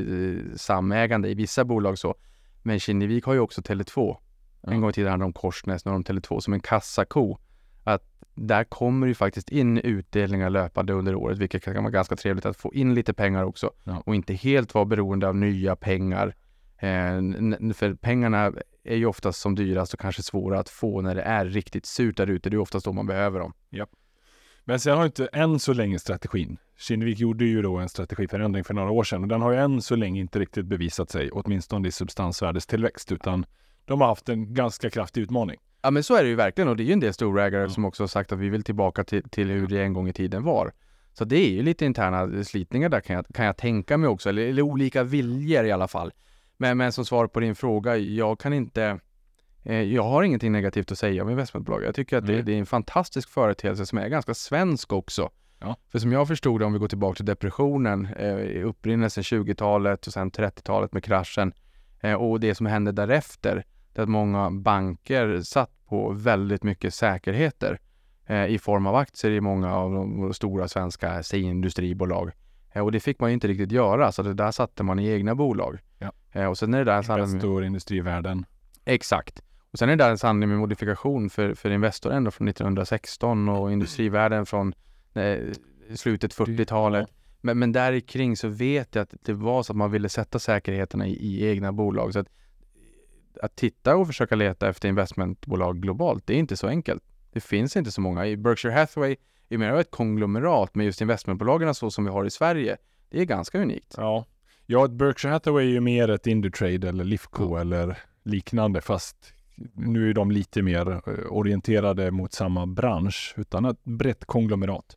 [0.56, 2.14] samägande i vissa bolag så.
[2.62, 4.16] Men Kinnevik har ju också Tele2.
[4.60, 4.72] Ja.
[4.72, 7.38] En gång i tiden hade de Korsnäs, nu har de Tele2 som en kassako.
[7.84, 8.02] Att
[8.34, 12.56] där kommer ju faktiskt in utdelningar löpande under året, vilket kan vara ganska trevligt att
[12.56, 13.70] få in lite pengar också.
[13.84, 14.02] Ja.
[14.06, 16.34] Och inte helt vara beroende av nya pengar
[16.84, 18.52] Eh, för pengarna
[18.84, 22.16] är ju oftast som dyrast och kanske svåra att få när det är riktigt surt
[22.16, 22.50] där ute.
[22.50, 23.52] Det är oftast då man behöver dem.
[24.64, 26.56] Men sen har inte än så länge strategin.
[26.78, 29.82] Kinnevik gjorde ju då en strategiförändring för några år sedan och den har ju än
[29.82, 33.46] så länge inte riktigt bevisat sig, åtminstone i substansvärdestillväxt, utan
[33.84, 35.56] de har haft en ganska kraftig utmaning.
[35.82, 37.68] Ja men så är det ju verkligen och det är ju en del storägare Ja.
[37.68, 40.12] som också har sagt att vi vill tillbaka till, till hur det en gång i
[40.12, 40.72] tiden var.
[41.12, 44.28] Så det är ju lite interna slitningar där kan jag, kan jag tänka mig också,
[44.28, 46.12] eller, eller olika viljor i alla fall.
[46.56, 49.00] Men, men som svar på din fråga, jag kan inte
[49.62, 51.84] eh, jag har ingenting negativt att säga om investmentbolag.
[51.84, 55.30] Jag tycker att det, det är en fantastisk företeelse som är ganska svensk också.
[55.58, 55.76] Ja.
[55.92, 60.12] För som jag förstod det, om vi går tillbaka till depressionen, eh, upprinnelsen 20-talet och
[60.12, 61.52] sen 30-talet med kraschen
[62.00, 67.78] eh, och det som hände därefter, det att många banker satt på väldigt mycket säkerheter
[68.26, 72.30] eh, i form av aktier i många av de stora svenska säg industribolag.
[72.72, 75.08] Eh, och det fick man ju inte riktigt göra, så det där satte man i
[75.08, 75.78] egna bolag.
[76.34, 78.46] Eh, och sen är det där en med, Investor, industrivärden.
[78.84, 79.42] Exakt.
[79.70, 83.48] Och sen är det där en sanning med modifikation för, för Investor ändå från 1916
[83.48, 84.74] och industrivärlden från
[85.14, 85.38] eh,
[85.94, 87.08] slutet 40-talet.
[87.40, 90.38] Men, men där kring så vet jag att det var så att man ville sätta
[90.38, 92.12] säkerheterna i, i egna bolag.
[92.12, 92.28] Så att,
[93.42, 97.02] att titta och försöka leta efter investmentbolag globalt, det är inte så enkelt.
[97.32, 98.26] Det finns inte så många.
[98.26, 99.16] I Berkshire Hathaway
[99.48, 102.76] är mer av ett konglomerat, men just investmentbolagen så som vi har i Sverige,
[103.10, 103.94] det är ganska unikt.
[103.96, 104.26] Ja.
[104.66, 107.60] Ja, ett Berkshire Hathaway är ju mer ett Indutrade eller Lifco Ja.
[107.60, 109.34] eller liknande, fast
[109.74, 114.96] nu är de lite mer eh, orienterade mot samma bransch, utan ett brett konglomerat.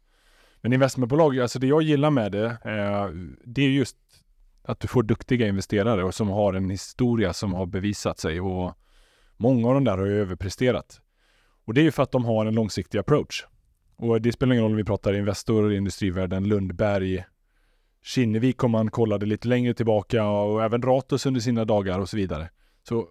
[0.62, 3.10] Men investmentbolag, alltså det jag gillar med det, eh,
[3.46, 3.98] det är just
[4.64, 8.74] att du får duktiga investerare och som har en historia som har bevisat sig och
[9.38, 11.02] många av de där har ju överpresterat.
[11.66, 13.46] Och det är ju för att de har en långsiktig approach.
[13.96, 17.24] Och det spelar ingen roll om vi pratar Investor, Industrivärden, Lundberg,
[18.08, 22.18] Kinnevik om man kollade lite längre tillbaka och även Ratos under sina dagar och så
[22.18, 22.50] vidare.
[22.84, 23.08] Så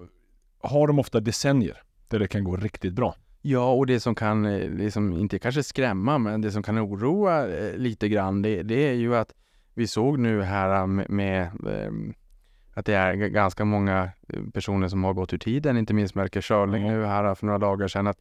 [0.60, 3.14] har de ofta decennier där det kan gå riktigt bra.
[3.42, 7.48] Ja, och det som kan, eh, liksom, inte kanske skrämma, men det som kan oroa
[7.48, 9.32] eh, lite grann, det, det är ju att
[9.74, 12.14] vi såg nu här eh, med, med
[12.74, 14.10] att det är ganska många
[14.54, 16.92] personer som har gått ur tiden, inte minst Melker Schörling Ja.
[16.92, 18.18] nu här för några dagar sedan, att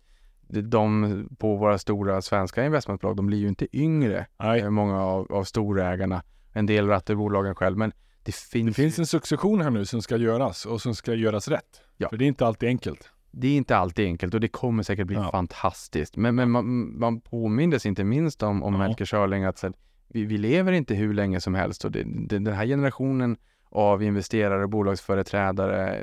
[0.47, 5.43] de- på våra stora svenska investmentbolag, de blir ju inte yngre, Nej, många av, av
[5.43, 6.23] storägarna.
[6.55, 7.95] En del rattar bolagen själv, men det
[8.25, 11.81] det finns, finns en succession här nu som ska göras och som ska göras rätt.
[11.97, 12.09] Ja.
[12.09, 13.09] För det är inte alltid enkelt.
[13.31, 15.31] det är inte alltid enkelt och det kommer säkert bli Ja.
[15.31, 16.17] fantastiskt.
[16.17, 18.79] Men, men man, man påmindes inte minst om, om Ja.
[18.79, 19.73] Melker Schörling att så,
[20.07, 23.37] vi, vi lever inte hur länge som helst och det, det, den här generationen
[23.69, 26.01] av investerare bolagsföreträdare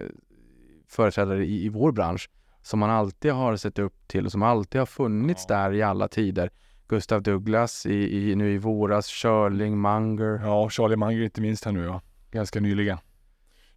[0.88, 2.30] företrädare i, i vår bransch
[2.62, 5.54] som man alltid har sett upp till och som alltid har funnits Ja.
[5.54, 6.50] där i alla tider.
[6.92, 10.40] Gustav Douglas i, i, nu i våras, Schörling, Munger.
[10.44, 12.00] Ja, Charlie Munger inte minst här nu ja.
[12.30, 12.98] Ganska nyligen.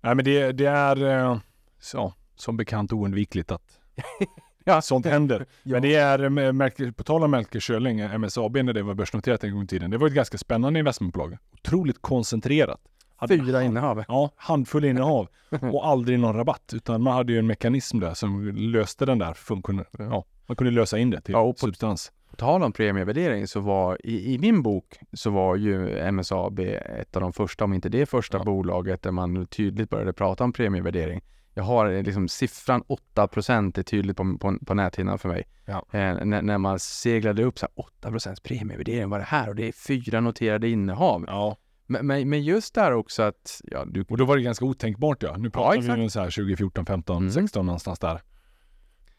[0.01, 1.38] Nej men det, det är eh,
[1.80, 3.80] så, som bekant oundvikligt att
[4.66, 4.82] Ja.
[4.82, 5.45] sånt händer.
[5.63, 5.72] Ja.
[5.72, 8.93] Men det är, eh, Melker, på tal om Melker Schörling, eh, MSAB när det var
[8.93, 9.91] börsnoterat en gång i tiden.
[9.91, 11.38] Det var ett ganska spännande investmentbolag.
[11.53, 12.80] Otroligt koncentrerat.
[13.16, 14.03] Hade- Fyra innehav.
[14.07, 15.28] Ja, handfull innehav
[15.61, 16.72] och aldrig någon rabatt.
[16.76, 19.86] Utan man hade ju en mekanism där som löste den där funktionen.
[19.99, 22.11] Ja, man kunde lösa in det till Ja, och på- substans.
[22.38, 27.22] Tal om premievärdering så var i, i min bok så var ju MSAB ett av
[27.22, 28.44] de första, om inte det första Ja.
[28.44, 31.22] bolaget där man tydligt började prata om premievärdering.
[31.54, 35.44] Jag har eh, liksom siffran 8 är tydligt på, på, på näthinnan för mig.
[35.66, 35.86] Ja.
[35.92, 39.50] Eh, när, när man seglade upp så här 8 premievärdering, vad är det här?
[39.50, 41.24] Och det är fyra noterade innehav.
[41.28, 41.58] Ja,
[41.88, 45.24] Men, men, men just där också att, ja du, och då var det ganska otänkbart
[45.24, 45.38] ja.
[45.38, 47.32] Nu pratar vi om så här 2014, 15, Mm.
[47.32, 48.22] 16 någonstans där.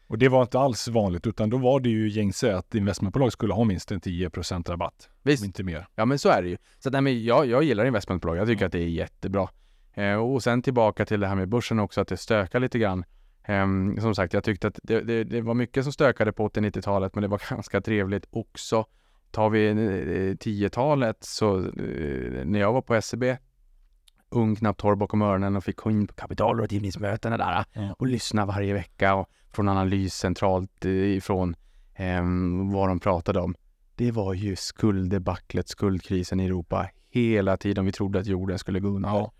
[0.07, 3.53] Och det var inte alls vanligt utan då var det ju gängse att investmentbolag skulle
[3.53, 5.09] ha minst en 10% rabatt.
[5.23, 5.87] visst, inte mer.
[5.95, 6.57] Ja men så är det ju.
[6.79, 8.65] Så att, nej, men jag, jag gillar investmentbolag, jag tycker Ja.
[8.65, 9.49] att det är jättebra.
[9.93, 13.03] Eh, och sen tillbaka till det här med börsen också, att det stökar lite grann.
[13.43, 17.15] Ehm, som sagt, jag tyckte att det, det, det var mycket som stökade på 80-90-talet,
[17.15, 18.85] men det var ganska trevligt också.
[19.31, 19.73] Tar vi eh,
[20.35, 23.23] 10-talet så eh, när jag var på SEB,
[24.29, 27.95] ung, knappt torr bakom öronen och fick gå in på kapitalrådgivningsmötena där Ja.
[27.99, 31.55] och lyssna varje vecka och från analys centralt eh, ifrån
[31.95, 33.55] ehm, vad de pratade om.
[33.95, 37.85] Det var ju skulddebaclet, skuldkrisen i Europa hela tiden.
[37.85, 39.09] Vi trodde att jorden skulle gå under.
[39.09, 39.31] Ja.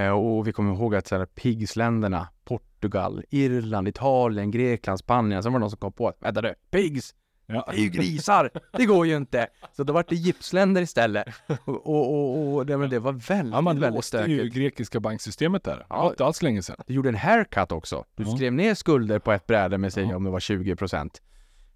[0.00, 5.52] Eh, och vi kommer ihåg att så här, PIGS-länderna, Portugal, Irland, Italien, Grekland, Spanien, sen
[5.52, 7.14] var det någon som kom på att vänta du, PIGS,
[7.46, 7.68] Ja.
[7.70, 9.46] det är ju grisar, det går ju inte.
[9.76, 11.26] Så då var det gipsländer istället.
[11.64, 14.54] Och, och, och, och det, men det var väldigt, Ja, man väldigt låste ju stökigt.
[14.56, 15.86] grekiska banksystemet där.
[15.88, 16.08] Ja.
[16.10, 16.76] inte alls länge sedan.
[16.86, 18.04] Du gjorde en haircut också.
[18.14, 18.36] Du Ja.
[18.36, 20.16] skrev ner skulder på ett bräde med sig Ja.
[20.16, 21.22] om det var 20 procent.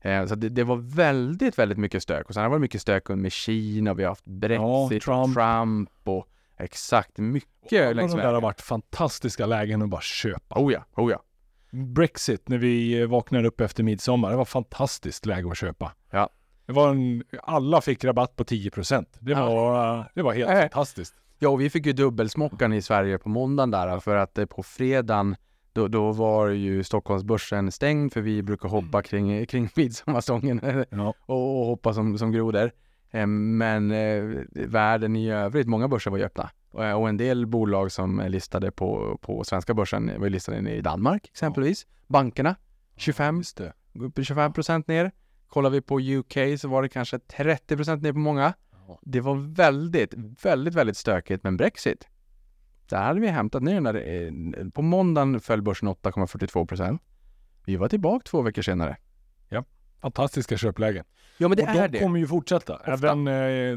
[0.00, 2.28] Eh, så det, det var väldigt, väldigt mycket stök.
[2.28, 5.34] Och sen har det varit mycket stök med Kina, vi har haft Brexit, Trump.
[5.34, 6.26] Trump och
[6.58, 8.42] Exakt, mycket Alla längs de där har vägen.
[8.42, 10.58] varit fantastiska lägen att bara köpa.
[10.60, 11.22] Oh ja, oh ja.
[11.72, 15.92] Brexit, när vi vaknade upp efter midsommar, det var fantastiskt läge att köpa.
[16.10, 16.30] Ja.
[16.66, 19.06] Det var en, alla fick rabatt på 10%.
[19.20, 19.46] Det Ja.
[19.46, 20.60] var, det var helt Äh.
[20.60, 21.14] fantastiskt.
[21.38, 24.62] Ja, och vi fick ju dubbelsmockan i Sverige på måndagen där för att eh, på
[24.62, 25.36] fredagen
[25.72, 31.14] då, då var ju Stockholmsbörsen stängd för vi brukar hoppa kring, kring midsommarstången Ja.
[31.26, 32.70] och, och hoppa som, som grodor.
[33.10, 36.50] Eh, Men eh, världen i övrigt, många börser var ju öppna.
[36.70, 40.80] Och, och en del bolag som är listade på, på svenska börsen var listade i
[40.80, 41.86] Danmark exempelvis.
[42.06, 42.56] Bankerna,
[42.96, 43.72] 25, Just det.
[43.94, 45.10] upp i 25 procent ner.
[45.48, 48.52] Kollar vi på UK så var det kanske 30 procent ner på många.
[49.02, 50.14] Det var väldigt,
[50.44, 52.08] väldigt, väldigt stökigt med Brexit.
[52.88, 53.94] Där hade vi hämtat ner den där.
[54.64, 57.02] eh, På måndagen föll börsen 8,42 procent.
[57.64, 58.96] Vi var tillbaka två veckor senare.
[60.02, 61.04] Fantastiska köplägen.
[61.38, 62.04] Ja, men det och är de det.
[62.04, 62.80] kommer ju fortsätta.
[62.84, 63.76] Även eh,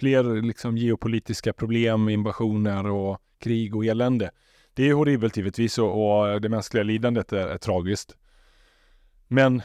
[0.00, 4.30] fler liksom, geopolitiska problem, invasioner och krig och elände.
[4.74, 8.16] Det är horribelt givetvis och, och det mänskliga lidandet är, är tragiskt.
[9.28, 9.62] Men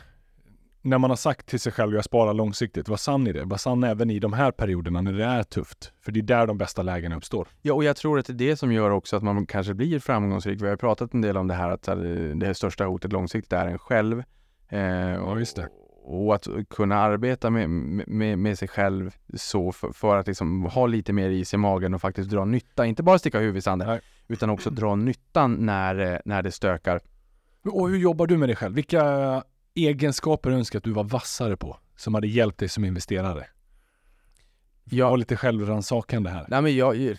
[0.81, 3.43] när man har sagt till sig själv jag sparar långsiktigt, var sann i det.
[3.45, 5.93] Var sann även i de här perioderna när det är tufft.
[6.01, 7.47] För det är där de bästa lägena uppstår.
[7.61, 9.99] Ja, och jag tror att det är det som gör också att man kanske blir
[9.99, 10.61] framgångsrik.
[10.61, 11.95] Vi har pratat en del om det här att eh,
[12.35, 14.23] det största hotet långsiktigt är en själv.
[14.69, 15.69] Eh, Ja, just det.
[16.07, 20.87] Och att kunna arbeta med, med, med sig själv så för, för att liksom ha
[20.87, 22.85] lite mer is i magen och faktiskt dra nytta.
[22.85, 24.01] Inte bara sticka huvudet i sanden, Nej.
[24.27, 26.99] utan också dra nyttan när, när det stökar.
[27.63, 28.75] Och hur jobbar du med dig själv?
[28.75, 29.43] Vilka
[29.75, 31.77] egenskaper önskar att du var vassare på?
[31.95, 33.47] Som hade hjälpt dig som investerare?
[34.83, 35.09] Ja.
[35.09, 36.45] Var lite självrannsakande här.
[36.47, 37.15] Nej, men jag,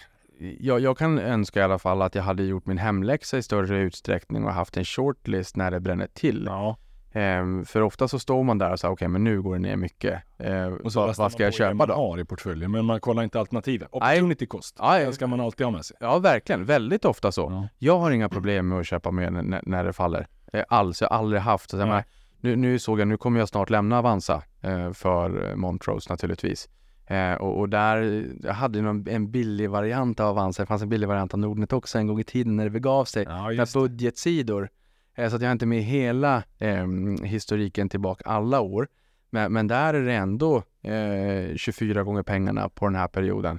[0.61, 3.79] jag, jag kan önska i alla fall att jag hade gjort min hemläxa i större
[3.79, 6.45] utsträckning och haft en shortlist när det bränner till.
[6.47, 6.77] Ja.
[7.17, 9.77] Ehm, för ofta så står man där och säger okej, men nu går det ner
[9.77, 10.23] mycket.
[10.39, 11.95] Ehm, Och så vad, ska man jag köpa man då?
[11.95, 13.89] har i portföljen, men man kollar inte alternativen.
[13.91, 15.97] Opportunity cost, den ska man alltid ha med sig.
[16.01, 16.65] Ja, verkligen.
[16.65, 17.49] Väldigt ofta så.
[17.51, 17.69] Ja.
[17.79, 20.27] Jag har inga problem med att köpa mer när, när det faller.
[20.53, 21.01] Eh, alls.
[21.01, 21.71] Jag har aldrig haft.
[21.71, 22.05] Så menar,
[22.41, 26.69] nu, nu såg jag, nu kommer jag snart lämna Avanza eh, för Montrose naturligtvis.
[27.07, 30.63] Eh, och, och där, jag hade någon, en billig variant av Avanza.
[30.63, 33.05] Det fanns en billig variant av Nordnet också en gång i tiden när det begav
[33.05, 33.25] sig.
[33.29, 33.73] Ja, det.
[33.75, 34.69] budgetsidor.
[35.17, 36.87] Eh, så att jag har inte med hela eh,
[37.23, 38.89] historiken tillbaka alla år.
[39.31, 43.59] Men, men där är det ändå eh, 24 gånger pengarna på den här perioden.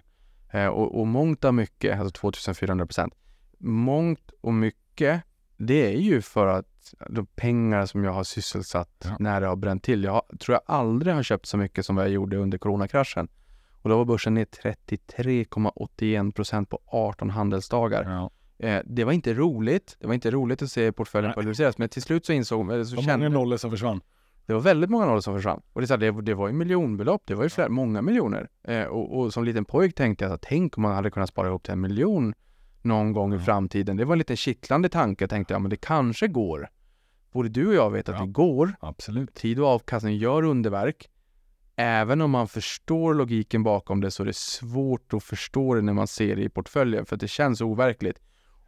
[0.52, 3.14] Eh, och, och mångt av mycket, alltså 2400 procent.
[3.60, 5.22] Mångt och mycket,
[5.58, 9.16] det är ju för att de pengar som jag har sysselsatt Ja.
[9.20, 10.04] när det har bränt till.
[10.04, 13.28] Jag har, tror jag aldrig har köpt så mycket som jag gjorde under coronakraschen.
[13.82, 18.04] Och då var börsen ner 33,81 procent på 18 handelsdagar.
[18.04, 18.32] Ja.
[18.60, 19.98] Eh, det var inte roligt.
[20.00, 21.36] Det var inte roligt att se portföljen Nej.
[21.36, 24.02] pulveriseras, men till slut så insåg eller så kände många nollor som försvann.
[24.46, 25.62] det var väldigt många nollor som försvann.
[25.74, 28.50] Och det, så här, det, det var ju miljonbelopp, det var ju flera, många miljoner.
[28.64, 31.48] Eh, och, och som liten pojk tänkte jag att tänk om man hade kunnat spara
[31.48, 32.34] ihop till en miljon
[32.82, 33.42] någon gång i Ja.
[33.42, 33.98] framtiden.
[33.98, 36.70] Det var en lite kittlande tanke, tänkte jag, men det kanske går.
[37.32, 38.26] Både du och jag vet att Ja.
[38.26, 38.74] det går.
[38.80, 39.34] Absolut.
[39.34, 41.10] Tid och avkastning gör underverk.
[41.76, 45.94] Även om man förstår logiken bakom det så är det svårt att förstå det när
[45.94, 48.20] man ser det i portföljen för att det känns overkligt.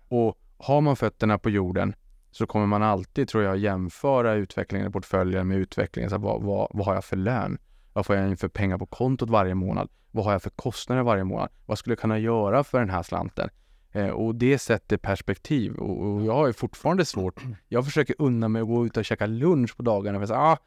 [0.09, 1.93] Och har man fötterna på jorden
[2.31, 6.09] så kommer man alltid, tror jag, jämföra utvecklingen i portföljen med utvecklingen.
[6.09, 7.57] Så här, vad, vad, vad har jag för lön?
[7.93, 9.89] Vad får jag in för pengar på kontot varje månad?
[10.11, 11.49] Vad har jag för kostnader varje månad?
[11.65, 13.49] Vad skulle jag kunna göra för den här slanten?
[13.91, 15.75] Eh, och det sätter perspektiv.
[15.75, 17.41] Och, och jag har fortfarande svårt.
[17.67, 20.19] Jag försöker unna mig att gå ut och käka lunch på dagarna.
[20.19, 20.57] För säga, ah,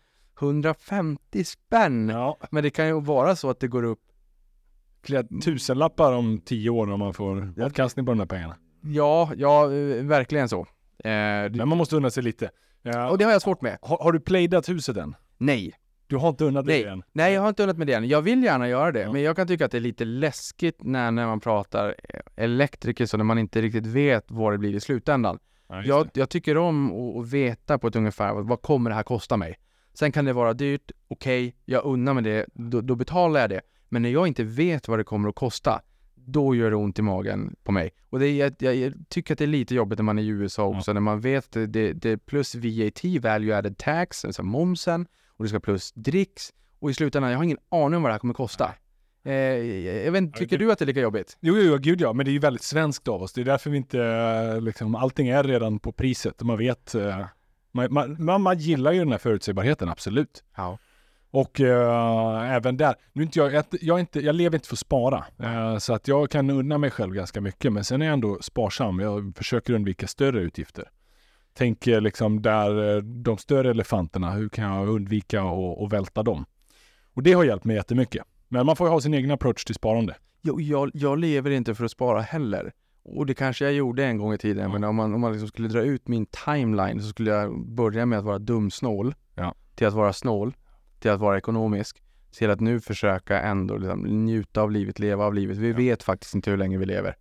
[0.40, 2.09] 150 spänn!
[2.09, 2.38] Ja.
[2.51, 4.01] Men det kan ju vara så att det går upp.
[5.03, 8.57] Flera tusenlappar om tio år om man får avkastning på de där pengarna.
[8.83, 10.61] Ja, ja, eh, verkligen så.
[10.61, 10.66] Eh,
[11.05, 12.51] det, Men man måste unna sig lite.
[12.83, 13.11] Ja.
[13.11, 13.78] och det har jag svårt med.
[13.83, 15.14] Har, har du playdat huset än?
[15.39, 15.72] Nej.
[16.07, 16.93] Du har inte unnat dig Nej.
[16.93, 17.03] än?
[17.12, 18.09] Nej, jag har inte unnat mig det än.
[18.09, 19.12] Jag vill gärna göra det, Ja.
[19.12, 21.95] men jag kan tycka att det är lite läskigt när, när man pratar
[22.37, 25.39] elektriker så när man inte riktigt vet vad det blir i slutändan.
[25.68, 26.20] Ja, Jag, det.
[26.20, 29.59] jag tycker om att, veta på ett ungefär vad, kommer det här kosta mig.
[29.95, 33.61] Sen kan det vara dyrt, okej, jag unnar mig det, då, då betalar jag det.
[33.89, 35.80] Men när jag inte vet vad det kommer att kosta,
[36.25, 37.91] då gör det ont i magen på mig.
[38.11, 40.27] Och det är, jag, jag, tycker att det är lite jobbigt när man är i
[40.27, 45.07] USA också, när man vet det, det, det plus VAT, value added tax, alltså momsen,
[45.37, 46.53] och det ska plus dricks.
[46.79, 48.75] Och i slutändan, jag har ingen aning om vad det här kommer kosta.
[49.25, 49.35] Eh,
[50.05, 51.37] jag vet, tycker du att det är lika jobbigt?
[51.41, 53.33] Jo, jo, gud ja, men det är ju väldigt svenskt av oss.
[53.33, 57.27] Det är därför vi inte, liksom, allting är redan på priset man vet, eh,
[57.73, 60.45] man, man, man, man gillar ju den här förutsägbarheten, absolut.
[60.57, 60.79] Ja.
[61.35, 65.24] Och eh, även där, nu inte jag, jag, inte, jag lever inte för att spara,
[65.39, 68.39] eh, så att jag kan unna mig själv ganska mycket, men sen är jag ändå
[68.43, 69.01] sparsam.
[69.01, 70.85] Jag försöker undvika större utgifter.
[71.55, 75.43] Tänker liksom där eh, de större elefanterna, hur kan jag undvika
[75.85, 76.45] att välta dem?
[77.14, 78.22] Och det har hjälpt mig jättemycket.
[78.49, 80.14] Men man får ju ha sin egen approach till sparande.
[80.43, 82.72] jag, jag, jag lever inte för att spara heller.
[83.05, 84.72] Och det kanske jag gjorde en gång i tiden, Ja.
[84.72, 88.07] men om man, om man liksom skulle dra ut min timeline så skulle jag börja
[88.07, 89.55] med att vara dumsnål, Ja.
[89.74, 90.55] till att vara snål,
[91.03, 95.35] till att vara ekonomisk, till att nu försöka ändå liksom njuta av livet, leva av
[95.35, 95.57] livet.
[95.57, 95.77] Vi Ja.
[95.77, 97.17] vet faktiskt inte hur länge vi lever.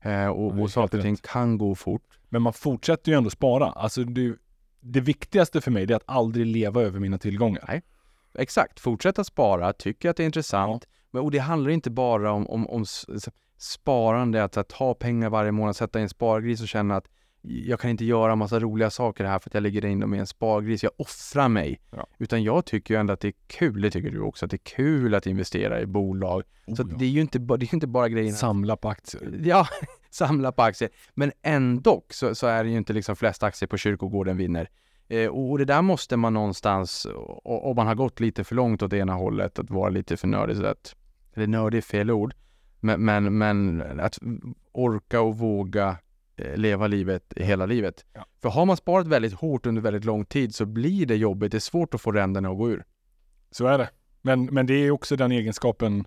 [0.00, 2.02] Eh, Nej, och, och saker och ting kan gå fort.
[2.28, 3.66] Men man fortsätter ju ändå spara.
[3.66, 4.34] Alltså det,
[4.80, 7.82] det viktigaste för mig är att aldrig leva över mina tillgångar.
[8.38, 10.86] Exakt, fortsätta spara, tycker att det är intressant.
[11.10, 12.84] Men, och det handlar inte bara om, om, om
[13.58, 17.08] sparande, att, att ta pengar varje månad, sätta i en spargris och känna att
[17.48, 20.18] jag kan inte göra massa roliga saker här för att jag lägger in dem i
[20.18, 20.82] en spargris.
[20.82, 21.80] Jag offrar mig.
[21.90, 22.06] Ja.
[22.18, 24.56] Utan jag tycker ju ändå att det är kul, det tycker du också, att det
[24.56, 26.42] är kul att investera i bolag.
[26.66, 28.76] så Oh, att det är ju inte, det är ju inte bara grejen att Samla
[28.76, 29.40] på aktier.
[29.44, 29.66] Ja,
[30.10, 30.90] samla på aktier.
[31.14, 34.68] Men ändå så, så är det ju inte liksom flest aktier på kyrkogården vinner.
[35.08, 37.06] Eh, och det där måste man någonstans,
[37.44, 40.56] om man har gått lite för långt åt ena hållet, att vara lite för nördig,
[40.56, 40.96] så att,
[41.34, 42.34] eller nördig är fel ord,
[42.80, 44.18] men, men, men att
[44.72, 45.96] orka och våga
[46.36, 48.04] leva livet hela livet.
[48.12, 48.26] Ja.
[48.42, 51.52] För har man sparat väldigt hårt under väldigt lång tid så blir det jobbigt.
[51.52, 52.84] Det är svårt att få ränderna att gå ur.
[53.50, 53.88] Så är det.
[54.22, 56.04] Men, men det är också den egenskapen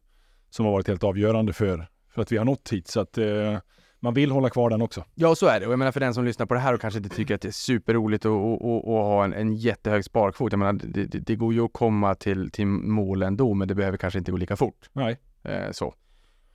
[0.50, 2.88] som har varit helt avgörande för, för att vi har nått hit.
[2.88, 3.58] Så att eh,
[4.00, 5.06] man vill hålla kvar den också.
[5.16, 5.66] Ja, så är det.
[5.66, 7.42] Och jag menar för den som lyssnar på det här och kanske inte tycker att
[7.42, 10.52] det är superroligt att, att, att, att ha en, en jättehög sparkvot.
[10.52, 13.76] Jag menar, det, det, det går ju att komma till, till mål ändå, men det
[13.76, 14.90] behöver kanske inte gå lika fort.
[14.94, 15.18] Nej.
[15.44, 15.94] Eh, så.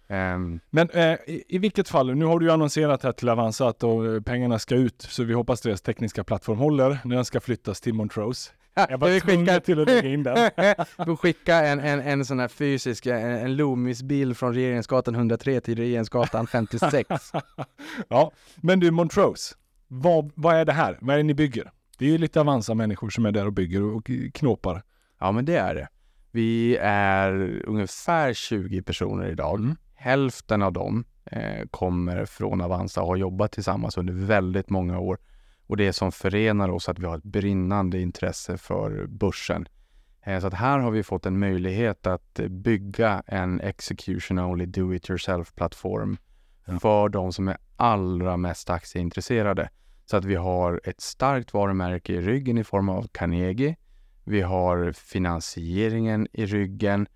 [0.09, 3.69] Ehm, Men eh, i, i vilket fall, nu har du ju annonserat här till Avanza
[3.69, 7.25] att då, eh, pengarna ska ut, så vi hoppas deras tekniska plattform håller när den
[7.25, 8.51] ska flyttas till Montrose.
[8.89, 10.51] Jag var skickar, till att lägga in den.
[11.07, 15.77] vi skickar en, en, en sån här fysisk, en, en Loomis-bil från Regeringsgatan 103 till
[15.79, 17.11] Regeringsgatan 56.
[18.09, 19.55] ja, men du Montrose,
[19.89, 20.99] vad, vad är det här?
[21.01, 21.71] Vad är det ni bygger?
[21.99, 24.83] Det är ju lite Avanza-människor som är där och bygger och knåpar.
[25.21, 25.89] Ja, men det är det.
[26.31, 29.59] Vi är ungefär 20 personer idag.
[29.59, 29.77] Mm.
[30.05, 35.19] Hälften av dem eh, kommer från Avanza och har jobbat tillsammans under väldigt många år.
[35.67, 39.69] Och det som förenar oss att vi har ett brinnande intresse för börsen.
[40.23, 44.95] Eh, så att här har vi fått en möjlighet att bygga en execution only do
[44.95, 46.17] it yourself-plattform
[46.67, 46.79] Ja.
[46.79, 49.69] för de som är allra mest aktieintresserade.
[50.05, 53.77] Så att vi har ett starkt varumärke i ryggen i form av Carnegie.
[54.25, 57.07] Vi har finansieringen i ryggen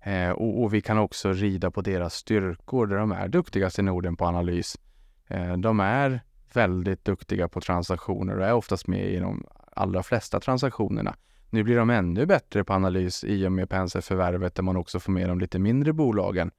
[0.00, 3.82] eh, och, och vi kan också rida på deras styrkor där de är duktigast i
[3.82, 4.78] Norden på analys.
[5.26, 6.20] Eh, de är
[6.52, 11.16] väldigt duktiga på transaktioner och är oftast med i de allra flesta transaktionerna.
[11.50, 15.12] Nu blir de ännu bättre på analys i och med Penser-förvärvet där man också får
[15.12, 16.50] med de lite mindre bolagen.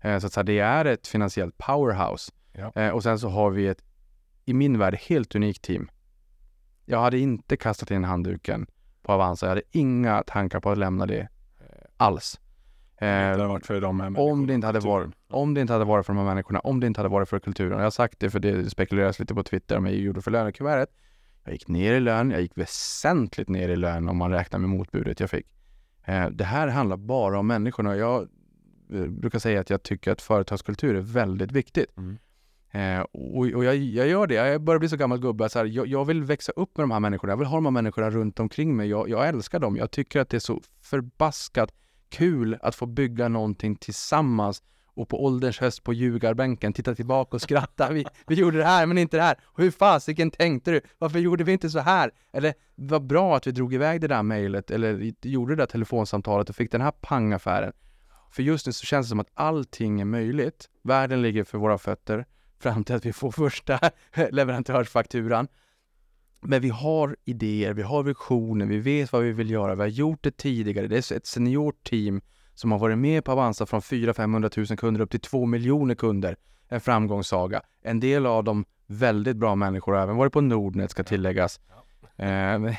[0.00, 2.32] Eh, så att säga, det är ett finansiellt powerhouse.
[2.52, 2.72] Ja.
[2.74, 3.84] Eh, och sen så har vi ett,
[4.44, 5.90] i min värld, helt unikt team.
[6.84, 8.66] Jag hade inte kastat in handduken
[9.02, 9.46] på Avanza.
[9.46, 12.40] Jag hade inga tankar på att lämna det eh, alls.
[13.00, 15.72] Det Eh, har varit för de här om det inte hade varit, om det inte
[15.72, 17.78] hade varit för de här människorna, om det inte hade varit för kulturen.
[17.78, 20.94] Jag har sagt det för det spekuleras lite på Twitter om jag gjorde för lönekuvertet.
[21.44, 24.68] Jag gick ner i lön, jag gick väsentligt ner i lön om man räknar med
[24.68, 25.46] motbudet jag fick.
[26.04, 27.96] Eh, det här handlar bara om människorna.
[27.96, 28.28] Jag
[28.92, 31.96] eh, brukar säga att jag tycker att företagskultur är väldigt viktigt.
[31.96, 32.18] Mm.
[32.72, 34.34] Eh, och och jag, jag gör det.
[34.34, 35.48] Jag börjar bli så gammal gubbe.
[35.48, 37.32] Så här, jag, jag vill växa upp med de här människorna.
[37.32, 38.88] Jag vill ha de här människorna runt omkring mig.
[38.88, 39.76] Jag, jag älskar dem.
[39.76, 41.72] Jag tycker att det är så förbaskat
[42.10, 44.62] kul att få bygga någonting tillsammans
[44.94, 47.90] och på ålderns höst på ljugarbänken titta tillbaka och skratta.
[47.92, 49.38] Vi, vi gjorde det här men inte det här.
[49.44, 50.80] Och hur fasiken tänkte du?
[50.98, 52.10] Varför gjorde vi inte så här?
[52.32, 56.50] Eller vad bra att vi drog iväg det där mejlet eller gjorde det där telefonsamtalet
[56.50, 57.72] och fick den här pangaffären.
[58.30, 60.68] För just nu så känns det som att allting är möjligt.
[60.82, 62.26] Världen ligger för våra fötter
[62.58, 63.80] fram till att vi får första
[64.30, 65.48] leverantörsfakturan.
[66.42, 69.88] Men vi har idéer, vi har visioner, vi vet vad vi vill göra, vi har
[69.88, 70.86] gjort det tidigare.
[70.86, 72.20] Det är ett seniort team
[72.54, 76.36] som har varit med på Avanza från 400-500 000 kunder upp till 2 miljoner kunder.
[76.68, 77.62] En framgångssaga.
[77.82, 81.60] En del av dem väldigt bra människor även varit på Nordnet ska tilläggas.
[82.16, 82.26] Eh,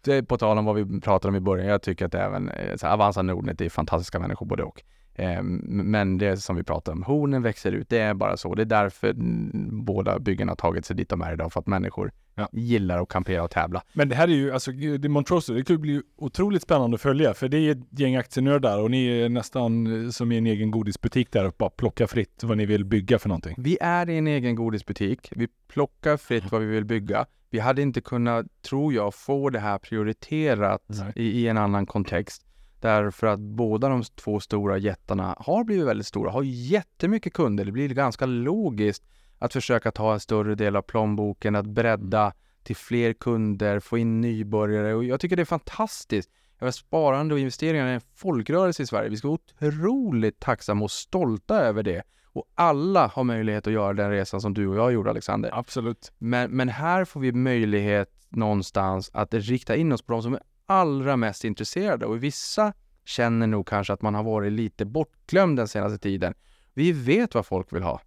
[0.00, 2.48] det är på tal om vad vi pratade om i början, jag tycker att även
[2.48, 4.82] eh, Avanza Nordnet är fantastiska människor både och.
[5.14, 8.54] Eh, Men det som vi pratar om, hornen växer ut, det är bara så.
[8.54, 11.66] Det är därför mm, båda byggena har tagit sig dit de är idag, för att
[11.66, 12.48] människor Ja.
[12.52, 13.82] gillar att kampera och tävla.
[13.92, 17.34] Men det här är ju, alltså det Montrose, det kommer bli otroligt spännande att följa,
[17.34, 20.70] för det är ett gäng aktienördar och ni är nästan eh, som i en egen
[20.70, 23.54] godisbutik där och bara plocka fritt vad ni vill bygga för någonting.
[23.58, 25.28] Vi är i en egen godisbutik.
[25.32, 27.26] Vi plockar fritt vad vi vill bygga.
[27.50, 30.82] Vi hade inte kunnat, tror jag, få det här prioriterat
[31.16, 32.46] i, i en annan kontext.
[32.82, 37.64] Därför att båda de två stora jättarna har blivit väldigt stora, har jättemycket kunder.
[37.64, 39.04] Det blir ganska logiskt
[39.38, 44.20] att försöka ta en större del av plånboken, att bredda till fler kunder, få in
[44.20, 46.30] nybörjare och jag tycker det är fantastiskt.
[46.72, 49.10] Sparande och investeringar är en folkrörelse i Sverige.
[49.10, 52.02] Vi ska vara otroligt tacksamma och stolta över det.
[52.24, 55.50] Och alla har möjlighet att göra den resan som du och jag gjorde, Alexander.
[55.52, 56.12] Absolut.
[56.18, 60.40] Men, men här får vi möjlighet någonstans att rikta in oss på de som är
[60.72, 62.06] allra mest intresserade.
[62.06, 62.72] Och vissa
[63.04, 66.34] känner nog kanske att man har varit lite bortglömd den senaste tiden.
[66.74, 68.00] Vi vet vad folk vill ha.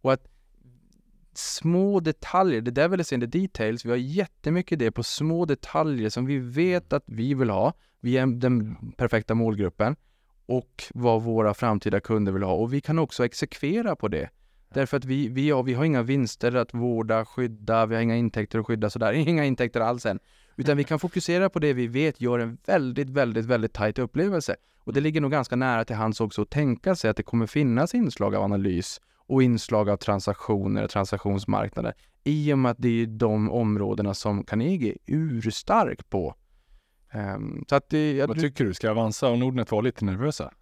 [0.00, 0.28] Och att
[1.34, 3.84] små detaljer, the devil is in the details.
[3.84, 7.72] Vi har jättemycket det på små detaljer som vi vet att vi vill ha.
[8.00, 9.96] Vi är den perfekta målgruppen
[10.46, 12.54] och vad våra framtida kunder vill ha.
[12.54, 14.30] Och vi kan också exekvera på det.
[14.74, 18.16] Därför att vi, vi, har, vi har inga vinster att vårda, skydda, vi har inga
[18.16, 20.20] intäkter att skydda sådär, inga intäkter alls än.
[20.60, 24.56] Utan vi kan fokusera på det vi vet gör en väldigt, väldigt, väldigt tajt upplevelse.
[24.78, 27.46] Och det ligger nog ganska nära till hands också att tänka sig att det kommer
[27.46, 31.94] finnas inslag av analys och inslag av transaktioner och transaktionsmarknader
[32.24, 36.34] i och med att det är de områdena som Carnegie är urstark på.
[37.14, 38.74] Um, så att det, Vad tycker du?
[38.74, 40.52] Ska Avanza och Nordnet vara lite nervösa?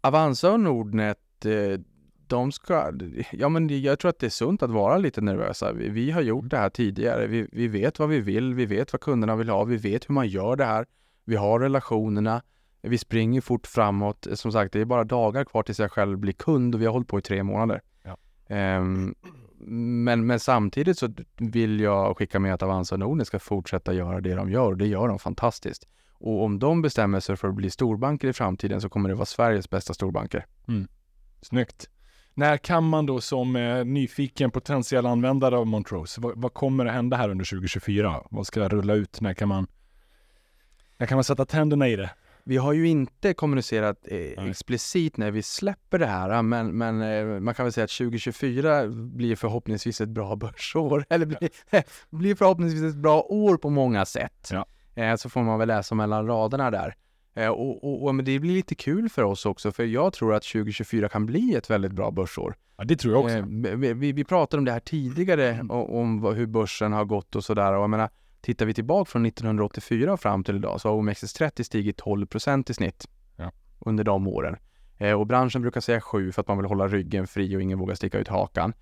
[0.00, 1.80] Avanza och Nordnet, eh,
[2.28, 2.92] de ska,
[3.32, 5.72] ja men jag tror att det är sunt att vara lite nervösa.
[5.72, 7.26] Vi, vi har gjort det här tidigare.
[7.26, 10.14] Vi, vi, vet vad vi vill, vi vet vad kunderna vill ha, vi vet hur
[10.14, 10.86] man gör det här.
[11.24, 12.42] Vi har relationerna,
[12.82, 14.26] vi springer fort framåt.
[14.32, 16.92] Som sagt, det är bara dagar kvar tills jag själv blir kund och vi har
[16.92, 17.82] hållit på i tre månader.
[18.02, 18.16] Ja.
[18.78, 19.14] Um,
[20.04, 24.20] men, men samtidigt så vill jag skicka med att Avanza och Nordnet ska fortsätta göra
[24.20, 25.88] det de gör och det gör de fantastiskt.
[26.18, 29.26] Och om de bestämmer sig för att bli storbanker i framtiden så kommer det vara
[29.26, 30.46] Sveriges bästa storbanker.
[30.68, 30.88] Mm.
[31.42, 31.90] Snyggt.
[32.38, 36.92] När kan man då som eh, nyfiken potentiell användare av Montrose, vad, vad, kommer att
[36.92, 38.22] hända här under 2024?
[38.30, 39.20] Vad ska rulla ut?
[39.20, 39.66] När kan man,
[40.96, 42.10] när kan man sätta tänderna i det?
[42.44, 47.40] Vi har ju inte kommunicerat eh, explicit när vi släpper det här, men, men eh,
[47.40, 51.50] man kan väl säga att 2024 blir förhoppningsvis ett bra börsår, eller blir,
[52.16, 54.50] blir förhoppningsvis ett bra år på många sätt.
[54.52, 54.66] Ja.
[54.94, 56.94] Eh, så får man väl läsa mellan raderna där.
[57.36, 60.34] Eh, och, och, och, men det blir lite kul för oss också, för jag tror
[60.34, 62.56] att 2024 kan bli ett väldigt bra börsår.
[62.76, 63.36] Ja, det tror jag också.
[63.36, 65.70] Eh, vi, vi, vi, pratade om det här tidigare, mm.
[65.70, 67.72] om, om, hur börsen har gått och sådär.
[67.72, 68.10] Och jag menar,
[68.40, 73.08] tittar vi tillbaka från 1984 fram till idag så har OMXS30 stigit 12% i snitt
[73.36, 73.52] ja.
[73.78, 74.56] under de åren.
[74.98, 77.78] Eh, och branschen brukar säga 7 för att man vill hålla ryggen fri och ingen
[77.78, 78.72] vågar sticka ut hakan.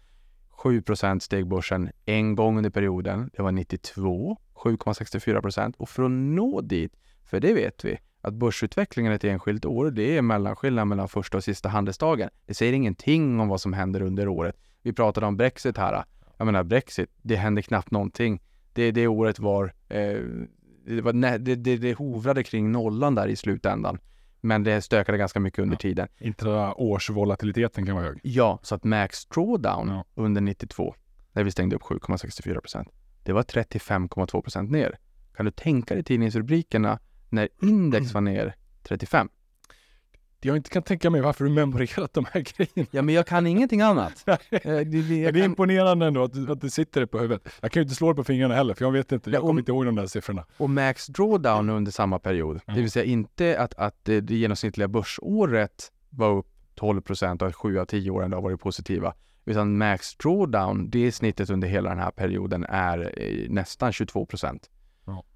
[0.62, 3.30] 7% steg börsen en gång under perioden.
[3.36, 6.92] Det var 92, 7,64% och för att nå dit,
[7.24, 11.44] för det vet vi, att börsutvecklingen ett enskilt år, det är mellanskillnaden mellan första och
[11.44, 12.30] sista handelsdagen.
[12.46, 14.56] Det säger ingenting om vad som händer under året.
[14.82, 16.04] Vi pratade om Brexit här.
[16.36, 18.42] Jag menar Brexit, det händer knappt någonting.
[18.72, 20.18] Det, det året var, eh,
[20.86, 23.98] det, var det, det, det hovrade kring nollan där i slutändan.
[24.40, 25.78] Men det stökade ganska mycket under ja.
[25.78, 26.08] tiden.
[26.18, 28.20] Intraårsvolatiliteten kan vara hög.
[28.22, 30.04] Ja, så att max drawdown ja.
[30.14, 30.94] under 92,
[31.32, 32.88] när vi stängde upp 7,64 procent,
[33.22, 34.98] det var 35,2 procent ner.
[35.36, 36.98] Kan du tänka dig tidningsrubrikerna
[37.34, 39.28] när index var ner 35.
[40.40, 42.88] Jag inte kan tänka mig varför du memorerat de här grejerna.
[42.90, 44.24] Ja, men jag kan ingenting annat.
[44.26, 45.42] Eh, det, det, det är kan...
[45.42, 47.48] imponerande ändå att att du sitter det på huvudet.
[47.60, 49.60] Jag kan ju inte slå det på fingrarna heller, för jag vet inte, jag kommer
[49.60, 50.44] inte ihåg de där siffrorna.
[50.56, 52.76] Och max drawdown under samma period, mm.
[52.76, 57.48] det vill säga inte att, att det, det genomsnittliga börsåret var upp 12 procent och
[57.48, 59.14] att 7 av 10 åren har varit positiva.
[59.44, 64.70] Utan max drawdown, det snittet under hela den här perioden är eh, nästan 22 procent.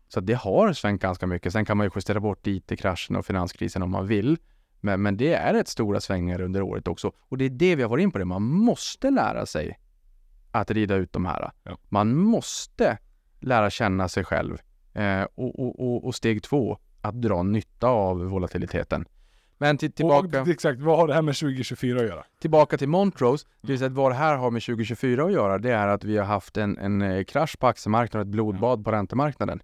[0.09, 1.53] Så det har svängt ganska mycket.
[1.53, 4.39] Sen kan man ju justera bort IT-kraschen och finanskrisen om man vill.
[4.81, 7.13] Men, men det är rätt stora svängningar under året också.
[7.19, 8.25] Och det är det vi har varit in på det.
[8.25, 9.79] Man måste lära sig
[10.51, 11.51] att rida ut de här.
[11.63, 11.79] Ja.
[11.89, 12.99] Man måste
[13.41, 14.59] lära känna sig själv.
[14.95, 19.05] Eh, och, och, och, och, steg två, att dra nytta av volatiliteten.
[19.59, 20.43] Men till, tillbaka...
[20.43, 22.25] Och, exakt, vad har det här med 2024 att göra?
[22.41, 25.73] Tillbaka till Montrose, det vill säga vad det här har med 2024 att göra, det
[25.73, 28.93] är att vi har haft en, en eh, krasch på aktiemarknaden och ett blodbad på
[28.93, 29.63] räntemarknaden.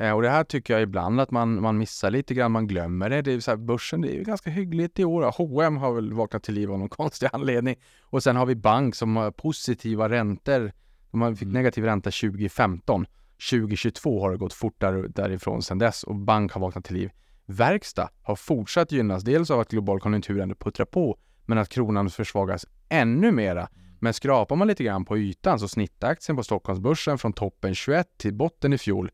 [0.00, 3.10] Eh, och det här tycker jag ibland att man, man missar lite grann, man glömmer
[3.10, 3.22] det.
[3.22, 5.34] det är så här, börsen det är ju ganska hyggligt i år.
[5.36, 7.76] H&M har väl vaknat till liv av någon konstig anledning.
[8.02, 10.72] Och sen har vi bank som har positiva räntor.
[11.10, 11.52] De fick mm.
[11.52, 13.06] negativ ränta 2015.
[13.50, 17.10] 2022 har det gått fort där, därifrån sedan dess och bank har vaknat till liv.
[17.46, 22.10] Verkstad har fortsatt gynnas, dels av att global konjunktur ändå puttrar på, men att kronan
[22.10, 23.60] försvagas ännu mera.
[23.60, 23.70] Mm.
[24.00, 28.34] Men skrapar man lite grann på ytan så snittaktien på Stockholmsbörsen från toppen 21 till
[28.34, 29.10] botten i fjol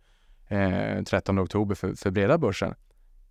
[0.49, 2.75] eh, 13 oktober för, för breda börsen,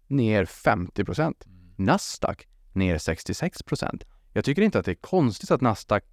[0.08, 1.46] ner 50 procent.
[1.46, 1.74] Mm.
[1.76, 4.04] Nasdaq ner 66 procent.
[4.34, 6.04] Jag tycker inte att det är konstigt att Nasdaq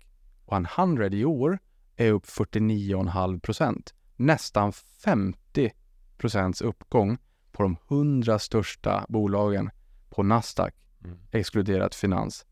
[0.76, 1.59] 100 i år
[1.96, 3.94] är upp 49,5 procent.
[4.16, 5.72] Nästan 50
[6.18, 7.18] procents uppgång
[7.53, 9.70] på de 100 största bolagen
[10.11, 10.74] på Nasdaq,
[11.05, 11.18] mm.
[11.30, 12.46] exkluderat finans.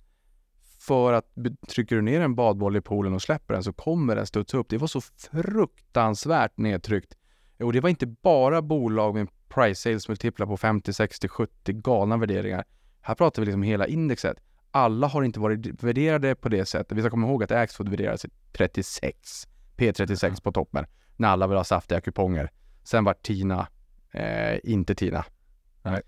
[0.80, 1.34] För att
[1.68, 4.68] trycker du ner en badboll i poolen och släpper den så kommer den studsa upp.
[4.68, 7.16] Det var så fruktansvärt nedtryckt
[7.64, 12.16] och det var inte bara bolag med price sales multiplar på 50, 60, 70 galna
[12.16, 12.64] värderingar.
[13.00, 14.36] Här pratar vi liksom hela indexet.
[14.70, 16.98] Alla har inte varit värderade på det sättet.
[16.98, 20.36] Vi ska komma ihåg att Axfood värderades i 36, P36 mm.
[20.36, 20.86] på toppen,
[21.16, 22.50] när alla vill ha saftiga kuponger.
[22.84, 23.68] Sen var Tina
[24.12, 25.24] eh, inte Tina.
[25.82, 26.02] Nej.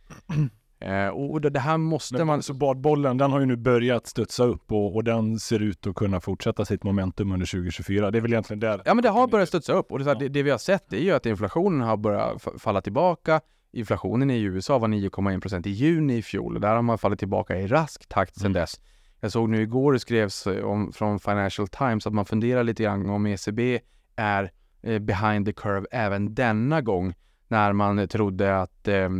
[0.80, 2.42] Eh, och det, här måste Men, man...
[2.42, 5.94] Så badbollen, den har ju nu börjat studsa upp och, och, den ser ut att
[5.94, 8.10] kunna fortsätta sitt momentum under 2024.
[8.10, 8.82] Det är väl egentligen där...
[8.84, 10.14] Ja, men det har börjat studsa upp och det, ja.
[10.14, 13.40] det, det vi har sett är ju att inflationen har börjat falla tillbaka.
[13.72, 17.56] Inflationen i USA var 9,1% i juni i fjol och där har man fallit tillbaka
[17.56, 18.60] i rask takt sedan mm.
[18.60, 18.80] dess.
[19.20, 22.82] Jag såg nu igår det skrevs eh, om, från Financial Times att man funderar lite
[22.82, 23.80] grann om ECB
[24.16, 24.52] är
[24.82, 27.14] eh, behind the curve även denna gång
[27.50, 29.10] när man trodde att, eh,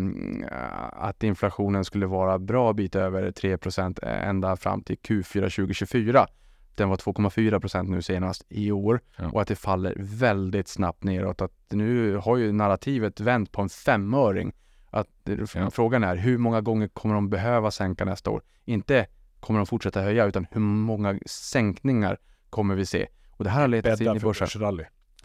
[0.93, 6.27] att inflationen skulle vara bra bit över 3% ända fram till Q4 2024.
[6.75, 9.31] Den var 2,4% nu senast i år ja.
[9.33, 11.41] och att det faller väldigt snabbt neråt.
[11.41, 14.53] Att nu har ju narrativet vänt på en femöring.
[14.91, 15.09] Att,
[15.55, 15.71] ja.
[15.71, 18.43] Frågan är hur många gånger kommer de behöva sänka nästa år?
[18.65, 19.07] Inte
[19.41, 22.19] kommer de fortsätta höja utan hur många sänkningar
[22.51, 23.07] kommer vi se?
[23.31, 24.45] Och det här har letat sig in i börsen.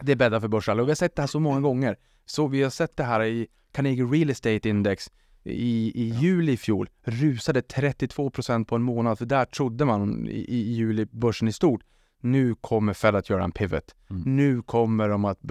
[0.01, 1.97] Det är bäddat för börsrally och vi har sett det här så många gånger.
[2.25, 5.11] Så vi har sett det här i Carnegie Real Estate Index
[5.43, 6.21] i, i ja.
[6.21, 11.05] juli i fjol rusade 32% på en månad, för där trodde man i, i juli
[11.05, 11.81] börsen i stort.
[12.19, 13.95] Nu kommer Fed att göra en pivot.
[14.09, 14.35] Mm.
[14.37, 15.41] Nu kommer de att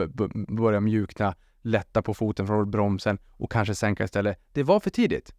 [0.49, 4.39] börja mjukna, lätta på foten från bromsen och kanske sänka istället.
[4.53, 5.35] Det var för tidigt.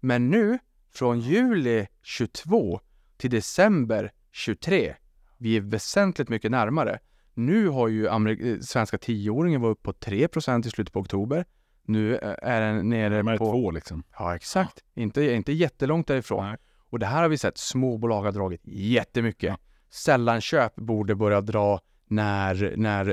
[0.00, 0.58] Men nu,
[0.92, 2.80] från juli 22
[3.16, 4.94] till december 23,
[5.38, 6.98] vi är väsentligt mycket närmare.
[7.38, 11.44] Nu har ju Amerik eh, svenska tioåringen varit upp på 3% i slutet på oktober.
[11.82, 13.44] Nu eh, är den nere på...
[13.44, 14.02] två liksom.
[14.18, 14.84] Ja, exakt.
[14.94, 15.02] Ja.
[15.02, 16.46] Inte, inte jättelångt därifrån.
[16.46, 16.56] Nej.
[16.90, 17.58] Och det här har vi sett.
[17.58, 19.48] Småbolag har dragit jättemycket.
[19.48, 19.58] Ja.
[19.90, 23.04] Sällanköp borde börja dra när, när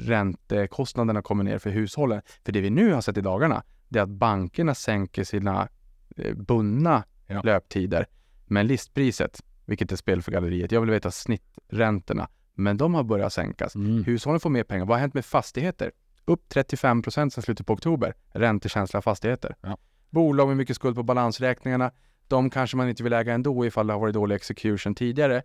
[0.00, 2.22] räntekostnaderna kommer ner för hushållen.
[2.44, 5.68] För det vi nu har sett i dagarna, det är att bankerna sänker sina
[6.16, 7.42] eh, bundna ja.
[7.42, 8.06] löptider.
[8.46, 13.32] Men listpriset, vilket är spel för galleriet, jag vill veta snitträntorna men de har börjat
[13.32, 13.74] sänkas.
[13.74, 14.04] Mm.
[14.04, 14.84] Hushållen får mer pengar.
[14.84, 15.92] Vad har hänt med fastigheter?
[16.24, 18.14] Upp 35 procent sedan slutet på oktober.
[18.32, 19.56] Räntekänsliga fastigheter.
[19.60, 19.78] Ja.
[20.10, 21.90] Bolag med mycket skuld på balansräkningarna.
[22.28, 25.42] De kanske man inte vill äga ändå ifall det har varit dålig execution tidigare.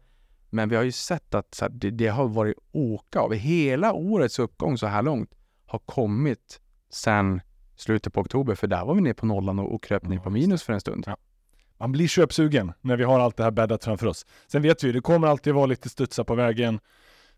[0.49, 3.33] Men vi har ju sett att här, det, det, har varit åka av.
[3.33, 5.31] Hela årets uppgång så här långt
[5.65, 7.41] har kommit sedan
[7.75, 8.55] slutet på oktober.
[8.55, 10.81] För där var vi ner på nollan och, och kröp ner på minus för en
[10.81, 11.03] stund.
[11.07, 11.17] Ja.
[11.79, 14.25] Man blir köpsugen när vi har allt det här bäddat framför oss.
[14.47, 16.79] Sen vet vi, det kommer alltid vara lite studsa på vägen.